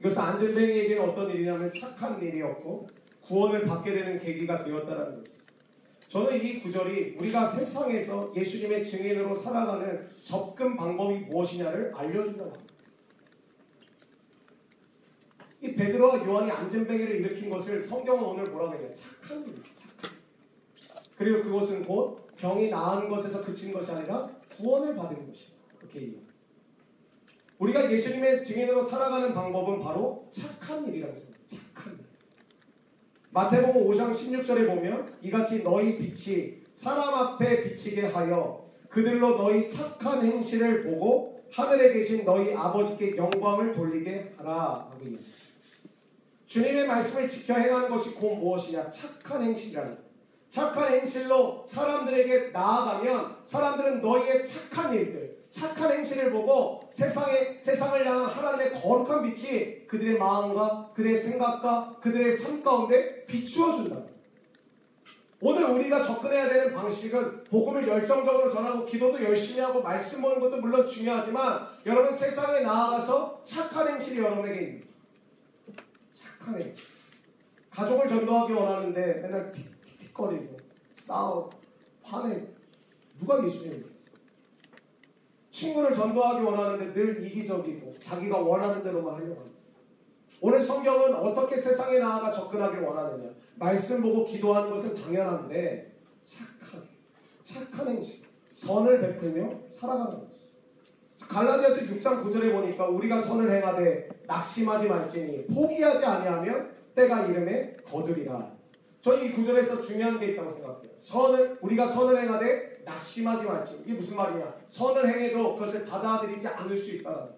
[0.00, 2.88] 이것은 안전뱅이에게는 어떤 일이냐면 착한 일이었고
[3.22, 5.37] 구원을 받게 되는 계기가 되었다는 거죠.
[6.08, 12.74] 저는 이 구절이 우리가 세상에서 예수님의 증인으로 살아가는 접근 방법이 무엇이냐를 알려준다고 합니다.
[15.60, 18.90] 이 베드로와 요한이 안전뱅이를 일으킨 것을 성경은 오늘 뭐라고 해요?
[18.92, 20.16] 착한 일, 착한.
[21.16, 25.52] 그리고 그것은 곧 병이 나은 것에서 그친 것이 아니라 구원을 받은 것이다.
[25.78, 26.14] 그렇게.
[27.58, 31.38] 우리가 예수님의 증인으로 살아가는 방법은 바로 착한 일이라고 했습니다.
[31.46, 31.97] 착한 일.
[33.30, 40.84] 마태복음 5장 16절에 보면 이같이 너희 빛이 사람 앞에 비치게 하여 그들로 너희 착한 행실을
[40.84, 44.90] 보고 하늘에 계신 너희 아버지께 영광을 돌리게 하라.
[46.46, 48.90] 주님의 말씀을 지켜 행하는 것이 곧 무엇이냐?
[48.90, 50.07] 착한 행실이라는
[50.50, 58.80] 착한 행실로 사람들에게 나아가면 사람들은 너희의 착한 일들, 착한 행실을 보고 세상에 세상을 향한 하나님의
[58.80, 63.96] 거룩한 빛이 그들의 마음과 그들의 생각과 그들의 삶 가운데 비추어 준다.
[65.40, 70.84] 오늘 우리가 접근해야 되는 방식은 복음을 열정적으로 전하고 기도도 열심히 하고 말씀 보는 것도 물론
[70.84, 74.82] 중요하지만 여러분 세상에 나아가서 착한 행실이 여러분에게 있는
[76.12, 76.74] 착한 행실.
[77.70, 79.52] 가족을 전도하기 원하는데 맨날
[80.18, 80.56] 틱틱거리고
[80.90, 81.50] 싸우고
[82.02, 82.42] 화내
[83.18, 83.84] 누가 예수님을
[85.50, 89.58] 친구를 전도하기 원하는데 늘 이기적이고 자기가 원하는 대로만 하려고 합니다.
[90.40, 93.30] 오늘 성경은 어떻게 세상에 나아가 접근하길 원하느냐.
[93.56, 95.92] 말씀 보고 기도하는 것은 당연한데
[96.24, 96.86] 착하게,
[97.42, 100.28] 착한 행실, 선을 베풀며 살아가는 것.
[101.28, 108.57] 갈라디아서 6장 9절에 보니까 우리가 선을 행하되 낙심하지 말지니 포기하지 아니하면 때가 이름에 거두리라.
[109.00, 110.90] 저는 이 구절에서 중요한 게 있다고 생각해요.
[110.96, 113.82] 선을 우리가 선을 행하되 낙심하지 말지.
[113.86, 114.54] 이게 무슨 말이냐?
[114.66, 117.28] 선을 행해도 그것을 받아들이지 않을 수 있다는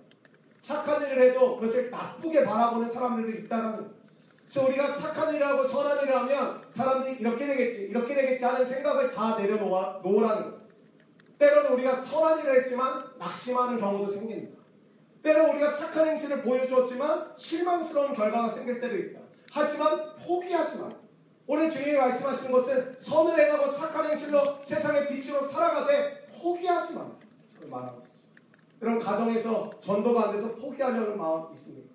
[0.61, 4.01] 착한 일을 해도 그것을 나쁘게 바라보는 사람들도 있다는
[4.51, 9.13] 그래서 우리가 착한 일을 하고 선한 일을 하면 사람들이 이렇게 되겠지, 이렇게 되겠지 하는 생각을
[9.13, 10.61] 다 내려놓으라는 거예요.
[11.39, 14.59] 때로는 우리가 선한 일을 했지만 낙심하는 경우도 생깁니다.
[15.23, 19.21] 때로 우리가 착한 행실을 보여주었지만 실망스러운 결과가 생길 때도 있다.
[19.53, 21.00] 하지만 포기하지 마.
[21.53, 27.11] 오늘 주님이 말씀하신 것은 선을 행하고 착한 행실로 세상의 빛으로 살아가되 포기하지 마.
[27.69, 28.05] 말하고
[28.81, 31.89] 이런 가정에서 전도가 안 돼서 포기하려는 마음 있습니까?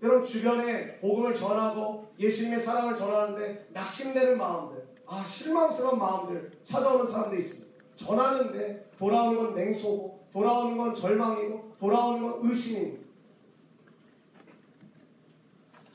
[0.00, 7.72] 여러분 주변에 복음을 전하고 예수님의 사랑을 전하는데 낙심되는 마음들, 아 실망스러운 마음들 찾아오는 사람들이 있습니다.
[7.96, 13.05] 전하는데 돌아오는 건 냉소고, 돌아오는 건 절망이고, 돌아오는 건 의심입니다.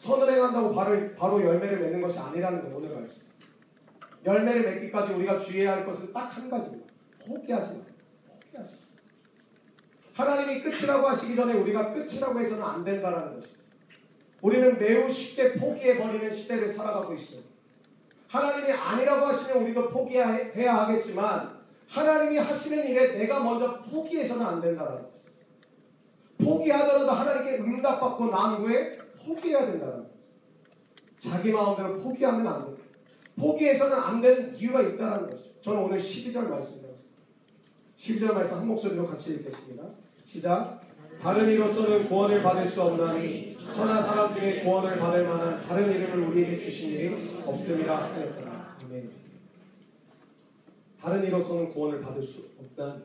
[0.01, 3.21] 선을 행한다고 바로, 바로 열매를 맺는 것이 아니라는 거 오늘 말씀.
[4.25, 6.91] 열매를 맺기까지 우리가 주의해야 할 것은 딱 한 가지입니다.
[7.23, 7.83] 포기하지 마.
[8.33, 8.77] 포기하지
[10.15, 10.25] 마.
[10.25, 13.61] 하나님이 끝이라고 하시기 전에 우리가 끝이라고 해서는 안 된다라는 것입니다.
[14.41, 17.41] 우리는 매우 쉽게 포기해버리는 시대를 살아가고 있어요.
[18.27, 25.11] 하나님이 아니라고 하시면 우리도 포기해야 하겠지만 하나님이 하시는 일에 내가 먼저 포기해서는 안 된다는 거죠.
[26.43, 30.11] 포기하더라도 하나님께 응답받고 난 후에 포기해야 된다는 거죠.
[31.17, 32.77] 자기 마음대로 포기하면 안 돼요.
[33.35, 35.37] 포기해서는 안 되는 이유가 있다는 거죠.
[35.61, 37.21] 저는 오늘 12절 말씀 드렸습니다.
[37.97, 39.83] 12절 말씀 한 목소리로 같이 읽겠습니다.
[40.25, 40.81] 시작.
[41.21, 46.57] 다른 이로서는 구원을 받을 수 없나니 천하 사람 중에 구원을 받을 만한 다른 이름을 우리에게
[46.57, 48.77] 주신 일이 없음이라 하였더라.
[48.85, 49.11] 아멘.
[50.99, 52.97] 다른 이로서는 구원을 받을 수 없다.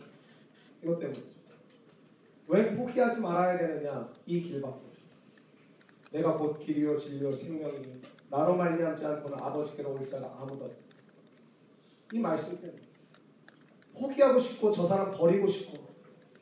[0.83, 1.19] 이것 때문에
[2.49, 4.09] 왜 포기하지 말아야 되느냐?
[4.25, 4.96] 이 길밖에.
[6.13, 10.85] 내가 곧 길이요 진리요 생명이니 나로 말미암지 않고는 아버지께로 올 자가 아무도 없다.
[12.13, 12.81] 이 말씀 때문에
[13.95, 15.87] 포기하고 싶고 저 사람 버리고 싶고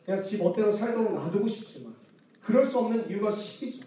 [0.05, 1.95] 그냥 지 멋대로 살도록 놔두고 싶지만
[2.43, 3.87] 그럴 수 없는 이유가 시기죠.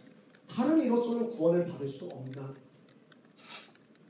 [0.50, 2.54] 다른 이로서는 구원을 받을 수 없나?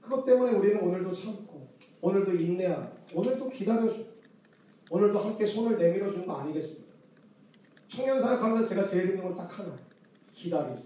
[0.02, 1.68] 그것 때문에 우리는 오늘도 참고
[2.02, 3.98] 오늘도 인내하고 오늘도 기다려줘.
[4.90, 6.94] 오늘도 함께 손을 내밀어 주는 거 아니겠습니까?
[7.90, 9.78] 청년 사역하면서 제가 제일 힘든 건 딱 하나.
[10.34, 10.84] 기다리죠.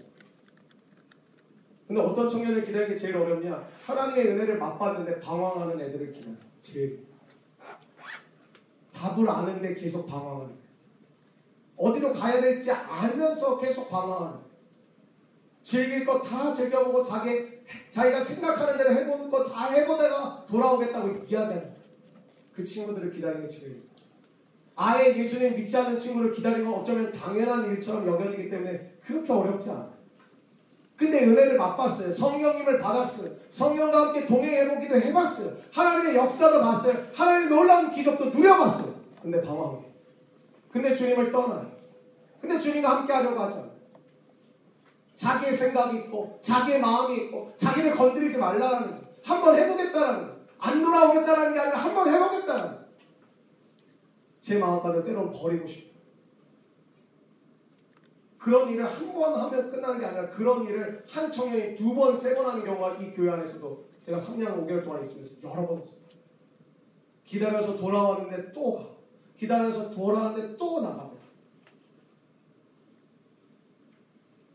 [1.86, 3.68] 근데 어떤 청년을 기다리는 게 제일 어렵냐?
[3.84, 6.34] 하나님의 은혜를 맛봤는데 방황하는 애들을 기다려.
[6.62, 7.04] 제일.
[8.92, 10.54] 답을 아는데 계속 방황하는.
[11.76, 14.38] 어디로 가야 될지 알면서 계속 방황하는.
[15.62, 21.72] 즐길 거 다 즐겨보고 자기 자기가 생각하는 대로 해보는 거 다 해보다가 돌아오겠다고 이야기하는
[22.52, 23.82] 그 친구들을 기다리는 게 제일.
[24.74, 29.91] 아예 예수님 믿지 않는 친구를 기다리는 건 어쩌면 당연한 일처럼 여겨지기 때문에 그렇게 어렵지 않아.
[31.02, 32.12] 근데 은혜를 맛봤어요.
[32.12, 33.32] 성령님을 받았어요.
[33.50, 35.52] 성령과 함께 동행해보기도 해봤어요.
[35.72, 36.94] 하나님의 역사도 봤어요.
[37.12, 38.94] 하나님의 놀라운 기적도 누려봤어요.
[39.20, 39.78] 근데 방황해.
[40.70, 41.72] 근데 주님을 떠나요.
[42.40, 43.72] 근데 주님과 함께 하려고 하잖아요.
[45.16, 48.96] 자기의 생각이 있고, 자기의 마음이 있고, 자기를 건드리지 말라는 거.
[49.24, 50.32] 한번 해보겠다는 거.
[50.58, 52.78] 안 돌아오겠다는 게 아니라 한번 해보겠다는 거.
[54.40, 55.91] 제 마음과도 때로는 버리고 싶어요.
[58.42, 62.34] 그런 일을 한 번 하면 끝나는 게 아니라 그런 일을 한 청년이 두 번, 세
[62.34, 66.02] 번 하는 경우가 이 교회 안에서도 제가 3년 5개월 동안 있으면서 여러 번 있어요.
[67.24, 68.88] 기다려서 돌아왔는데 또 가.
[69.36, 71.12] 기다려서 돌아왔는데 또 나가고.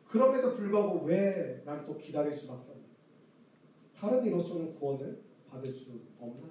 [0.09, 2.83] 그럼에도 불구하고 왜날또 기다릴 수밖에 없나?
[3.97, 5.85] 다른 이로서는 구원을 받을 수
[6.19, 6.47] 없나?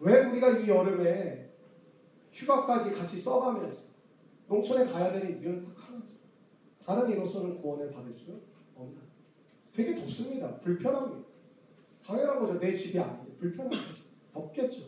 [0.00, 1.50] 왜 우리가 이 여름에
[2.32, 3.90] 휴가까지 같이 써가면서
[4.48, 5.79] 농촌에 가야 되는 하나죠.
[6.84, 8.40] 다른 이로서는 구원을 받을 수
[8.74, 9.00] 없나?
[9.72, 10.58] 되게 덥습니다.
[10.60, 11.28] 불편합니다.
[12.04, 12.58] 당연한 거죠.
[12.58, 13.94] 내 집이 아닌데 불편합니다.
[14.32, 14.82] 덥겠죠.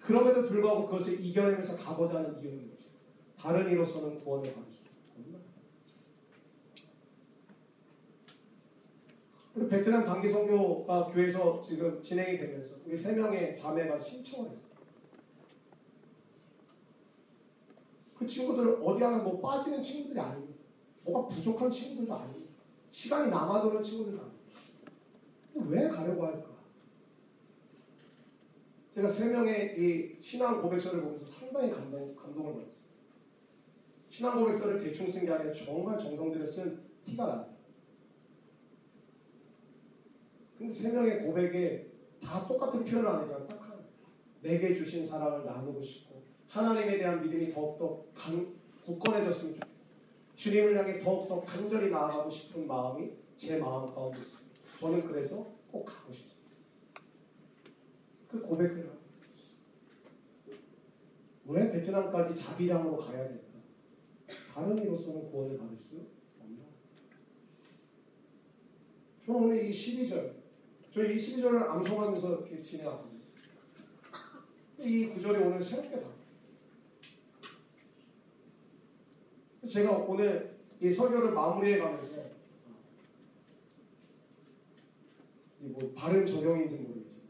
[0.00, 2.84] 그럼에도 불구하고 그것을 이겨내면서 가고자 하는 이유는 뭐죠?
[3.36, 4.82] 다른 이로서는 구원을 받을 수
[5.18, 5.38] 없나?
[9.56, 14.65] 우리 베트남 단기 선교가 교회에서 지금 진행이 되면서 우리 세 명의 자매가 신청을 했어요.
[18.26, 20.48] 그 친구들 어디 하나 뭐 빠지는 친구들이 아니고
[21.04, 22.48] 뭐가 부족한 친구들도 아니고
[22.90, 26.56] 시간이 남아도는 친구들도 아니고 왜 가려고 할까?
[28.96, 32.76] 제가 세 명의 이 신앙 고백서를 보면서 상당히 감동, 감동을 받았어요.
[34.10, 37.56] 신앙 고백서를 대충 쓴 게 아니라 정말 정성 들여 쓴 티가 나요.
[40.58, 41.86] 근데 세 명의 고백에
[42.20, 43.46] 다 똑같은 표현을 안 하잖아요.
[43.46, 43.76] 딱 하나.
[44.42, 46.16] 내게 주신 사랑을 나누고 싶고
[46.48, 49.76] 하나님에 대한 믿음이 더욱더 강, 굳건해졌으면 좋겠고
[50.36, 54.40] 주님을 향해 더욱더 간절히 나아가고 싶은 마음이 제 마음 가운데 있어요.
[54.78, 56.36] 저는 그래서 꼭 가고 싶어요.
[58.28, 58.96] 그 고백을 하고
[61.46, 63.46] 왜 베트남까지 자비량으로 가야 될까?
[64.52, 66.06] 다른 이로서는 구원을 받을 수
[66.40, 66.64] 없나?
[69.24, 70.32] 저는 오늘 이 12절
[70.92, 73.20] 저희 이 12절을 암송하면서 이렇게 진행하거든요.
[74.78, 76.15] 이 구절이 오늘 새롭게 다
[79.68, 82.22] 제가 오늘 이 설교를 마무리해 가면서
[85.62, 87.26] 이뭐 바른 적용인지 모르겠지만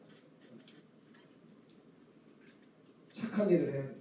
[3.12, 3.96] 착한 일을 해야 돼.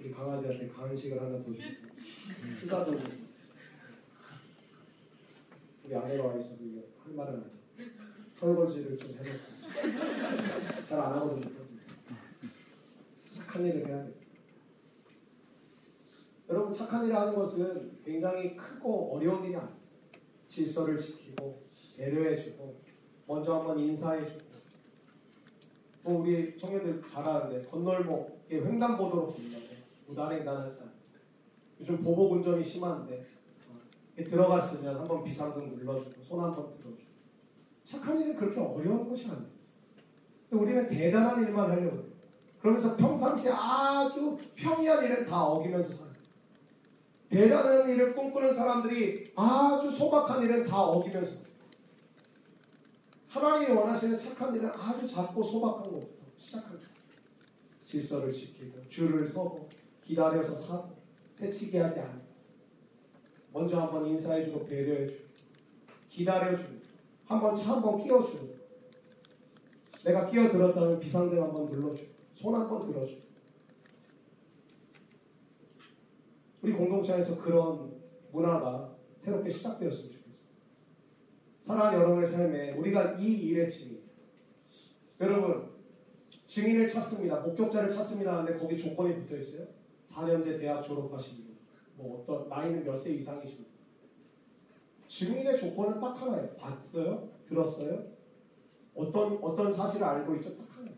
[0.00, 1.58] 우리 강아지한테 간식을 하나 더 주고
[2.60, 3.02] 쓰다듬고
[5.84, 7.58] 우리 아내가 와 있어서 이거 할 말은 하지.
[8.40, 11.50] 설거지를 좀 해놓고 잘 안 하거든요.
[13.32, 14.27] 착한 일을 해야 돼.
[16.48, 19.76] 여러분 착한 일을 하는 것은 굉장히 크고 어려운 일이 아니에요.
[20.46, 21.62] 질서를 지키고
[21.98, 22.80] 배려해주고
[23.26, 24.48] 먼저 한번 인사해주고
[26.04, 29.64] 뭐 우리 청년들 잘 아는데 건널목 횡단보도로 보인다고
[30.06, 30.94] 무단횡단하지 않아요.
[31.80, 33.26] 요즘 보복 운전이 심한데
[34.16, 37.08] 들어갔으면 한번 비상등 눌러주고 손 한번 들어주고
[37.84, 39.48] 착한 일은 그렇게 어려운 것이 아니에요.
[40.50, 42.04] 우리는 대단한 일만 하려고.
[42.58, 46.07] 그러면서 평상시에 아주 평이한 일은 다 어기면서.
[47.30, 51.36] 대단한 일을 꿈꾸는 사람들이 아주 소박한 일은 다 어기면서
[53.28, 56.88] 하나님이 원하시는 착한 일은 아주 작고 소박한 것부터 시작합니다.
[57.84, 59.68] 질서를 지키고 줄을 서고
[60.04, 60.90] 기다려서 사고
[61.36, 62.26] 새치기 하지 않고
[63.52, 65.28] 먼저 한번 인사해주고 배려해주고
[66.08, 66.78] 기다려주고
[67.26, 68.56] 한번 차 한번 끼워주고
[70.04, 73.27] 내가 끼어들었다면 비상등 한번 눌러주고 손 한번 들어주고
[76.68, 77.90] 우리 공동체 안에서 그런
[78.30, 80.48] 문화가 새롭게 시작되었으면 좋겠어요.
[81.62, 84.02] 사랑하는 여러분의 삶에 우리가 이 일의 증인
[85.18, 85.70] 여러분
[86.44, 87.40] 증인을 찾습니다.
[87.40, 88.38] 목격자를 찾습니다.
[88.38, 89.66] 하는데 거기 조건이 붙어 있어요.
[90.10, 91.56] 4년제 대학 졸업하신 분,
[91.96, 93.66] 뭐 어떤 나이는 몇 세 이상이신 분.
[95.06, 96.54] 증인의 조건은 딱 하나예요.
[96.56, 97.30] 봤어요?
[97.46, 98.04] 들었어요?
[98.94, 100.54] 어떤 어떤 사실을 알고 있죠?
[100.58, 100.96] 딱 하나예요.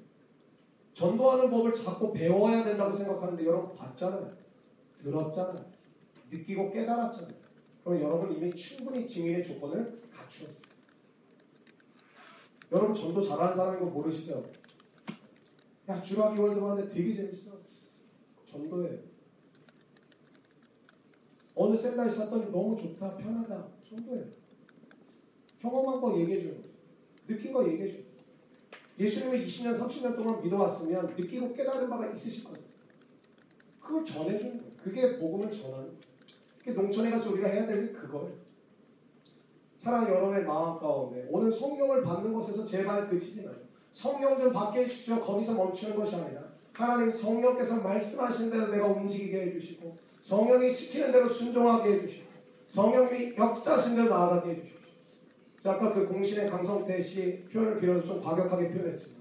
[0.95, 4.40] 전도하는 법을 자꾸 배워야 된다고 생각하는데 여러분 봤잖아요.
[5.03, 5.65] 들었잖아요.
[6.31, 7.35] 느끼고 깨달았잖아요.
[7.85, 10.57] 그럼 여러분 이미 충분히 증인의 조건을 갖추었어요.
[12.73, 14.51] 여러분 전도 잘하는 사람인 거 모르시죠?
[15.89, 17.59] 야 주라기 월드 하는데 되게 재밌어.
[18.47, 18.99] 전도예요.
[21.55, 23.69] 어느 센터에 샀더니 너무 좋다, 편하다.
[23.89, 24.25] 전도예요.
[25.61, 26.55] 경험한 거 얘기해줘요.
[27.27, 28.03] 느낀 거 얘기해줘요.
[28.99, 32.65] 예수님을 20년, 30년 동안 믿어왔으면 느끼고 깨달은 바가 있으실 거예요.
[33.81, 34.70] 그걸 전해주는 거예요.
[34.83, 35.91] 그게 복음을 전하는.
[36.59, 38.33] 그게 농촌에 가서 우리가 해야 될일 그거예요.
[39.77, 43.57] 사랑 여러분의 마음 가운데 오늘 성령을 받는 것에서 제발 그치지 마요.
[43.93, 45.21] 성령 좀 받게 해주십시오.
[45.23, 51.93] 거기서 멈추는 것이 아니라 하나님 성령께서 말씀하시는 대로 내가 움직이게 해주시고 성령이 시키는 대로 순종하게
[51.93, 52.31] 해주시고
[52.69, 54.81] 성령이 역사하신 대로 나아가게 해주시고
[55.63, 59.21] 자, 아까 그 공신의 강성태 씨 표현을 빌어서 좀 과격하게 표현했지만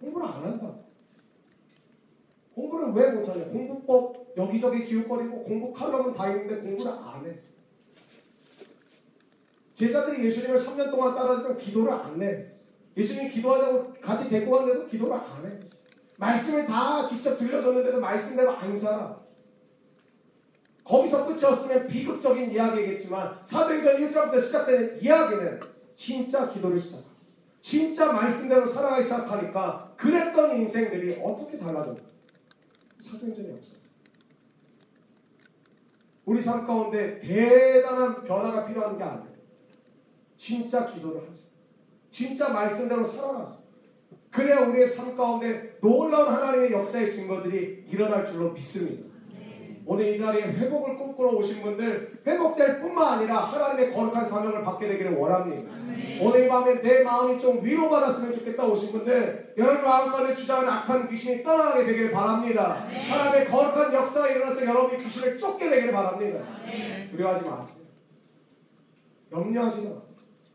[0.00, 0.74] 공부를 안 한다.
[2.54, 3.46] 공부를 왜 못하냐?
[3.46, 7.38] 공부법 여기저기 기웃거리고 공부 칼럼은 다 있는데 공부를 안 해.
[9.74, 12.46] 제자들이 예수님을 3년 동안 따라주면 기도를 안 해.
[12.96, 15.58] 예수님이 기도하자고 같이 데리고 왔는데도 기도를 안 해.
[16.16, 19.22] 말씀을 다 직접 들려줬는데도 말씀대로 안 살아.
[20.84, 25.60] 거기서 끝이 없으면 비극적인 이야기겠지만 사도행전 1장부터 시작되는 이야기는
[25.94, 27.12] 진짜 기도를 시작하고
[27.60, 32.00] 진짜 말씀대로 살아가기 시작하니까 그랬던 인생들이 어떻게 달라졌나
[32.98, 33.81] 사도행전의 역사
[36.24, 39.32] 우리 삶 가운데 대단한 변화가 필요한 게 아니에요.
[40.36, 41.46] 진짜 기도를 하세요.
[42.10, 43.62] 진짜 말씀대로 살아가세요.
[44.30, 49.11] 그래야 우리의 삶 가운데 놀라운 하나님의 역사의 증거들이 일어날 줄로 믿습니다
[49.84, 55.16] 오늘 이 자리에 회복을 꿈꾸러 오신 분들 회복될 뿐만 아니라 하나님의 거룩한 사명을 받게 되기를
[55.16, 55.62] 원합니다.
[56.20, 61.42] 오늘 이 밤에 내 마음이 좀 위로받았으면 좋겠다 오신 분들 여러분 마음가운데 주장하는 악한 귀신이
[61.42, 62.74] 떠나게 되기를 바랍니다.
[63.10, 66.40] 하나님의 거룩한 역사가 일어나서 여러분이 귀신을 쫓게 되기를 바랍니다.
[67.10, 67.82] 두려워하지 마세요.
[69.32, 69.90] 염려하지 마.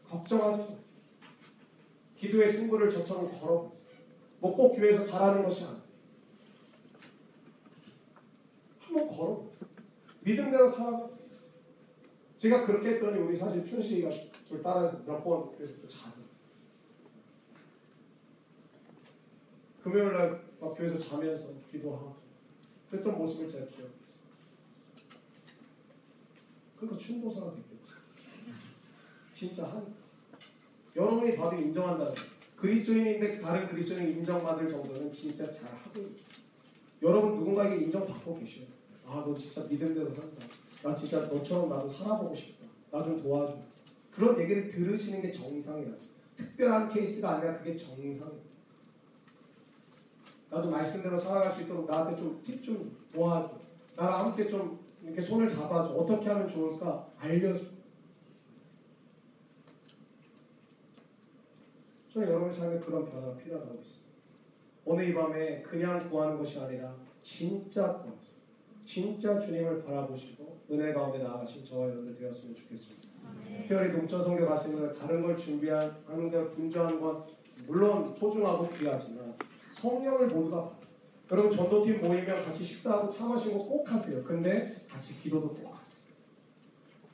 [0.09, 0.67] 걱정하지 마.
[2.15, 3.71] 기도의 승부를 저처럼 걸어.
[4.39, 5.78] 뭐꼭 교회에서 잘하는 것이 아니야.
[5.78, 5.87] 한
[8.98, 9.45] 번 걸어.
[10.22, 11.10] 믿음대로 살아가.
[12.38, 14.10] 제가 그렇게 했더니 우리 사실 춘식이가
[14.48, 16.18] 저를 따라해서 몇 번 그래서 또 자고.
[19.84, 22.16] 금요일 날막 교회에서 자면서 기도하고
[22.91, 23.95] 그랬던 모습을 제가 기억해요.
[26.76, 27.95] 그러니까 충고사가 됐겠죠.
[29.34, 29.95] 진짜 한
[30.95, 32.14] 여러분이 봐도 인정한다는
[32.56, 36.48] 그리스도인인데 다른 그리스도인 인정받을 정도는 진짜 잘 하고 있어요.
[37.04, 38.66] 여러분 누군가에게 인정받고 계셔요.
[39.08, 40.45] 아, 너 진짜 믿음대로 산다.
[40.84, 42.66] 나 진짜 너처럼 나도 살아보고 싶다.
[42.91, 43.58] 나 좀 도와줘.
[44.12, 45.91] 그런 얘기를 들으시는 게 정상이라.
[46.36, 48.47] 특별한 케이스가 아니라 그게 정상이에요.
[50.49, 53.58] 나도 말씀대로 살아갈 수 있도록 나한테 좀팁좀 도와줘.
[53.95, 55.93] 나랑 함께 좀 이렇게 손을 잡아줘.
[55.93, 57.10] 어떻게 하면 좋을까?
[57.18, 57.66] 알려줘.
[62.14, 64.08] 저는 여러분의 삶에 그런 변화가 필요하다고 믿습니다.
[64.86, 68.26] 오늘 이 밤에 그냥 구하는 것이 아니라 진짜 구하시고
[68.98, 73.08] 진짜 주님을 바라보시고 은혜 가운데 나아가신 저와 여러분들 되었으면 좋겠습니다.
[73.58, 77.26] 특별히 동천 선교 가시는 다른 걸 준비하는 걸 분주한 건
[77.68, 79.34] 물론 소중하고 귀하지만
[79.74, 80.72] 성령을 모두가.
[81.30, 84.24] 여러분 전도팀 모이면 같이 식사하고 차 마시고 꼭 하세요.
[84.24, 85.78] 근데 같이 기도도 꼭 하세요.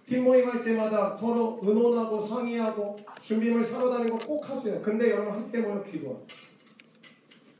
[0.06, 4.80] 팀 모임 할 때마다 서로 의논하고 상의하고 준비물 사러 다니는 거 꼭 하세요.
[4.84, 6.28] 근데 여러분 함께 모여 기도하세요.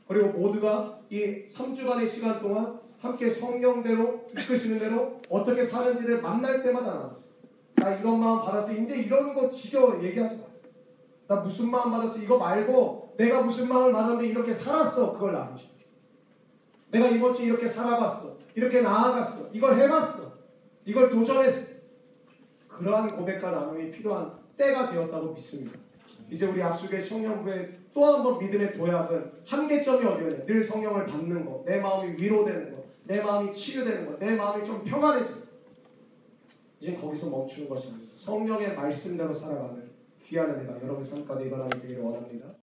[0.06, 7.14] 그리고 모두가 이 3주간의 시간 동안 함께 성령대로 이끄시는 대로 어떻게 사는지를 만날 때마다.
[7.76, 8.72] 나 이런 마음 받았어.
[8.72, 10.54] 이제 이런 거 지겨워 얘기하지 마세요.
[11.26, 12.22] 나 무슨 마음 받았어.
[12.22, 15.12] 이거 말고 내가 무슨 마음을 받았는데 이렇게 살았어.
[15.12, 15.68] 그걸 나누시오.
[16.90, 18.38] 내가 이번 주 이렇게 살아봤어.
[18.54, 19.50] 이렇게 나아갔어.
[19.52, 20.32] 이걸 해봤어.
[20.86, 21.74] 이걸 도전했어.
[22.68, 25.78] 그러한 고백과 나눔이 필요한 때가 되었다고 믿습니다.
[26.30, 30.46] 이제 우리 약속의 청년부의 또 한 번 믿음의 도약은 한계점이 어디였냐?
[30.46, 32.73] 늘 성령을 받는 것, 내 마음이 위로되는 것,
[33.04, 35.48] 내 마음이 치유되는 것, 내 마음이 좀 평안해지는 것.
[36.80, 39.90] 이제 거기서 멈추는 것이 아니라 성령의 말씀대로 살아가는
[40.22, 42.48] 귀한 은혜가 여러분 삶 가운데 일어나게 되기를 원합니다.